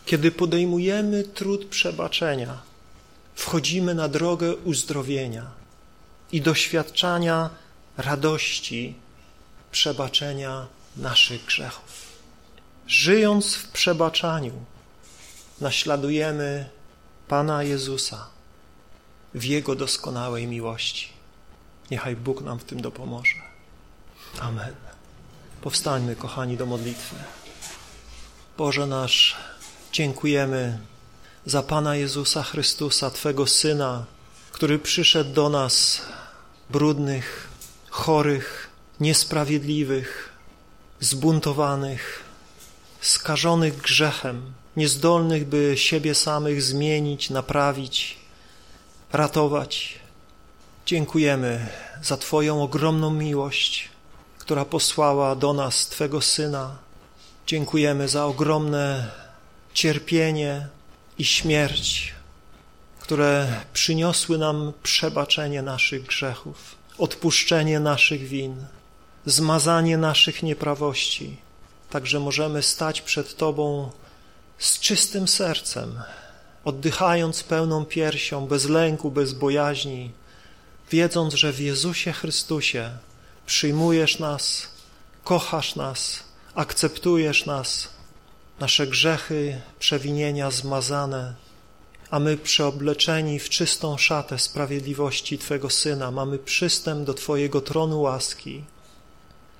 Kiedy 0.06 0.30
podejmujemy 0.30 1.24
trud 1.24 1.66
przebaczenia, 1.66 2.62
wchodzimy 3.34 3.94
na 3.94 4.08
drogę 4.08 4.56
uzdrowienia 4.56 5.50
i 6.32 6.40
doświadczania 6.40 7.50
radości 7.96 8.94
przebaczenia 9.72 10.66
naszych 10.96 11.44
grzechów. 11.44 12.06
Żyjąc 12.86 13.54
w 13.54 13.68
przebaczaniu, 13.68 14.52
naśladujemy 15.60 16.68
Pana 17.28 17.62
Jezusa 17.62 18.26
w 19.34 19.44
Jego 19.44 19.74
doskonałej 19.74 20.46
miłości. 20.46 21.08
Niechaj 21.90 22.16
Bóg 22.16 22.40
nam 22.40 22.58
w 22.58 22.64
tym 22.64 22.80
dopomoże. 22.80 23.34
Amen. 24.40 24.74
Powstańmy, 25.60 26.16
kochani, 26.16 26.56
do 26.56 26.66
modlitwy. 26.66 27.16
Boże 28.58 28.86
nasz, 28.86 29.36
dziękujemy 29.92 30.78
za 31.46 31.62
Pana 31.62 31.96
Jezusa 31.96 32.42
Chrystusa, 32.42 33.10
Twego 33.10 33.46
Syna, 33.46 34.04
który 34.52 34.78
przyszedł 34.78 35.32
do 35.32 35.48
nas 35.48 36.02
brudnych, 36.70 37.48
chorych, 37.90 38.70
niesprawiedliwych, 39.00 40.25
zbuntowanych, 41.06 42.24
skażonych 43.00 43.76
grzechem, 43.76 44.52
niezdolnych, 44.76 45.44
by 45.44 45.74
siebie 45.76 46.14
samych 46.14 46.62
zmienić, 46.62 47.30
naprawić, 47.30 48.16
ratować. 49.12 49.98
Dziękujemy 50.86 51.68
za 52.02 52.16
Twoją 52.16 52.62
ogromną 52.62 53.10
miłość, 53.10 53.88
która 54.38 54.64
posłała 54.64 55.36
do 55.36 55.52
nas 55.52 55.88
Twego 55.88 56.20
Syna. 56.20 56.76
Dziękujemy 57.46 58.08
za 58.08 58.24
ogromne 58.24 59.10
cierpienie 59.74 60.68
i 61.18 61.24
śmierć, 61.24 62.14
które 63.00 63.60
przyniosły 63.72 64.38
nam 64.38 64.72
przebaczenie 64.82 65.62
naszych 65.62 66.02
grzechów, 66.02 66.76
odpuszczenie 66.98 67.80
naszych 67.80 68.28
win 68.28 68.66
zmazanie 69.26 69.98
naszych 69.98 70.42
nieprawości. 70.42 71.36
Także 71.90 72.20
możemy 72.20 72.62
stać 72.62 73.00
przed 73.00 73.36
Tobą 73.36 73.90
z 74.58 74.80
czystym 74.80 75.28
sercem, 75.28 76.02
oddychając 76.64 77.42
pełną 77.42 77.84
piersią, 77.84 78.46
bez 78.46 78.64
lęku, 78.68 79.10
bez 79.10 79.32
bojaźni, 79.32 80.10
wiedząc, 80.90 81.34
że 81.34 81.52
w 81.52 81.60
Jezusie 81.60 82.12
Chrystusie 82.12 82.90
przyjmujesz 83.46 84.18
nas, 84.18 84.68
kochasz 85.24 85.76
nas, 85.76 86.24
akceptujesz 86.54 87.46
nas, 87.46 87.88
nasze 88.60 88.86
grzechy, 88.86 89.60
przewinienia 89.78 90.50
zmazane, 90.50 91.34
a 92.10 92.18
my 92.18 92.36
przeobleczeni 92.36 93.38
w 93.38 93.48
czystą 93.48 93.96
szatę 93.96 94.38
sprawiedliwości 94.38 95.38
Twego 95.38 95.70
Syna 95.70 96.10
mamy 96.10 96.38
przystęp 96.38 97.06
do 97.06 97.14
Twojego 97.14 97.60
tronu 97.60 98.00
łaski. 98.00 98.64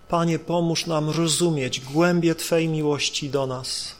Panie, 0.08 0.38
pomóż 0.38 0.86
nam 0.86 1.10
rozumieć 1.10 1.80
głębie 1.80 2.34
Twej 2.34 2.68
miłości 2.68 3.30
do 3.30 3.46
nas, 3.46 3.94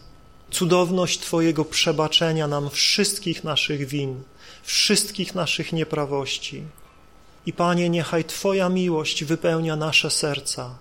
cudowność 0.51 1.19
Twojego 1.19 1.65
przebaczenia 1.65 2.49
nam 2.49 2.71
wszystkich 2.71 3.45
naszych 3.45 3.87
win, 3.89 4.23
wszystkich 4.63 5.35
naszych 5.35 5.73
nieprawości. 5.73 6.63
I 7.47 7.53
Panie, 7.53 7.91
niechaj 7.91 8.25
Twoja 8.25 8.69
miłość 8.69 9.25
wypełnia 9.25 9.77
nasze 9.77 10.11
serca, 10.11 10.79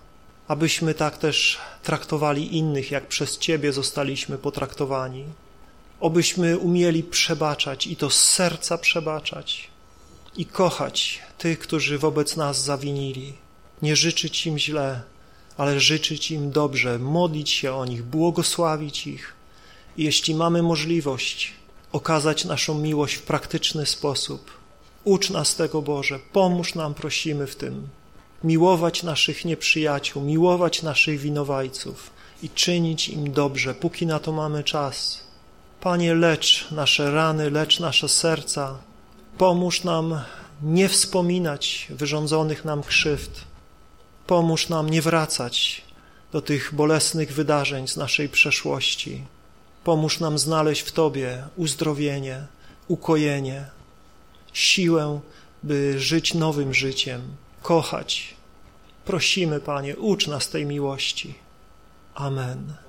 abyśmy 0.48 0.94
tak 0.94 1.18
też 1.18 1.58
traktowali 1.82 2.56
innych, 2.56 2.90
jak 2.90 3.06
przez 3.06 3.38
Ciebie 3.38 3.72
zostaliśmy 3.72 4.38
potraktowani. 4.38 5.24
Obyśmy 6.00 6.58
umieli 6.58 7.02
przebaczać 7.02 7.86
i 7.86 7.96
to 7.96 8.10
z 8.10 8.26
serca 8.26 8.78
przebaczać 8.78 9.70
i 10.36 10.46
kochać 10.46 11.22
tych, 11.38 11.58
którzy 11.58 11.98
wobec 11.98 12.36
nas 12.36 12.64
zawinili, 12.64 13.32
nie 13.82 13.96
życzyć 13.96 14.46
im 14.46 14.58
źle, 14.58 15.02
ale 15.56 15.80
życzyć 15.80 16.30
im 16.30 16.50
dobrze, 16.50 16.98
modlić 16.98 17.50
się 17.50 17.74
o 17.74 17.84
nich, 17.84 18.02
błogosławić 18.02 19.06
ich. 19.06 19.34
I 19.96 20.04
jeśli 20.04 20.34
mamy 20.34 20.62
możliwość 20.62 21.52
okazać 21.92 22.44
naszą 22.44 22.78
miłość 22.78 23.14
w 23.14 23.22
praktyczny 23.22 23.86
sposób, 23.86 24.50
ucz 25.04 25.30
nas 25.30 25.56
tego, 25.56 25.82
Boże, 25.82 26.18
pomóż 26.32 26.74
nam, 26.74 26.94
prosimy 26.94 27.46
w 27.46 27.56
tym, 27.56 27.88
miłować 28.44 29.02
naszych 29.02 29.44
nieprzyjaciół, 29.44 30.22
miłować 30.22 30.82
naszych 30.82 31.20
winowajców 31.20 32.10
i 32.42 32.50
czynić 32.50 33.08
im 33.08 33.32
dobrze, 33.32 33.74
póki 33.74 34.06
na 34.06 34.18
to 34.18 34.32
mamy 34.32 34.64
czas. 34.64 35.20
Panie, 35.80 36.14
lecz 36.14 36.70
nasze 36.70 37.10
rany, 37.10 37.50
lecz 37.50 37.80
nasze 37.80 38.08
serca, 38.08 38.78
pomóż 39.38 39.84
nam 39.84 40.20
nie 40.62 40.88
wspominać 40.88 41.86
wyrządzonych 41.90 42.64
nam 42.64 42.82
krzywd, 42.82 43.40
Pomóż 44.26 44.68
nam 44.68 44.90
nie 44.90 45.02
wracać 45.02 45.82
do 46.32 46.42
tych 46.42 46.74
bolesnych 46.74 47.32
wydarzeń 47.32 47.88
z 47.88 47.96
naszej 47.96 48.28
przeszłości. 48.28 49.24
Pomóż 49.84 50.20
nam 50.20 50.38
znaleźć 50.38 50.82
w 50.82 50.92
Tobie 50.92 51.44
uzdrowienie, 51.56 52.46
ukojenie, 52.88 53.66
siłę, 54.52 55.20
by 55.62 56.00
żyć 56.00 56.34
nowym 56.34 56.74
życiem, 56.74 57.22
kochać. 57.62 58.34
Prosimy, 59.04 59.60
Panie, 59.60 59.96
ucz 59.96 60.26
nas 60.26 60.48
tej 60.48 60.66
miłości. 60.66 61.34
Amen. 62.14 62.85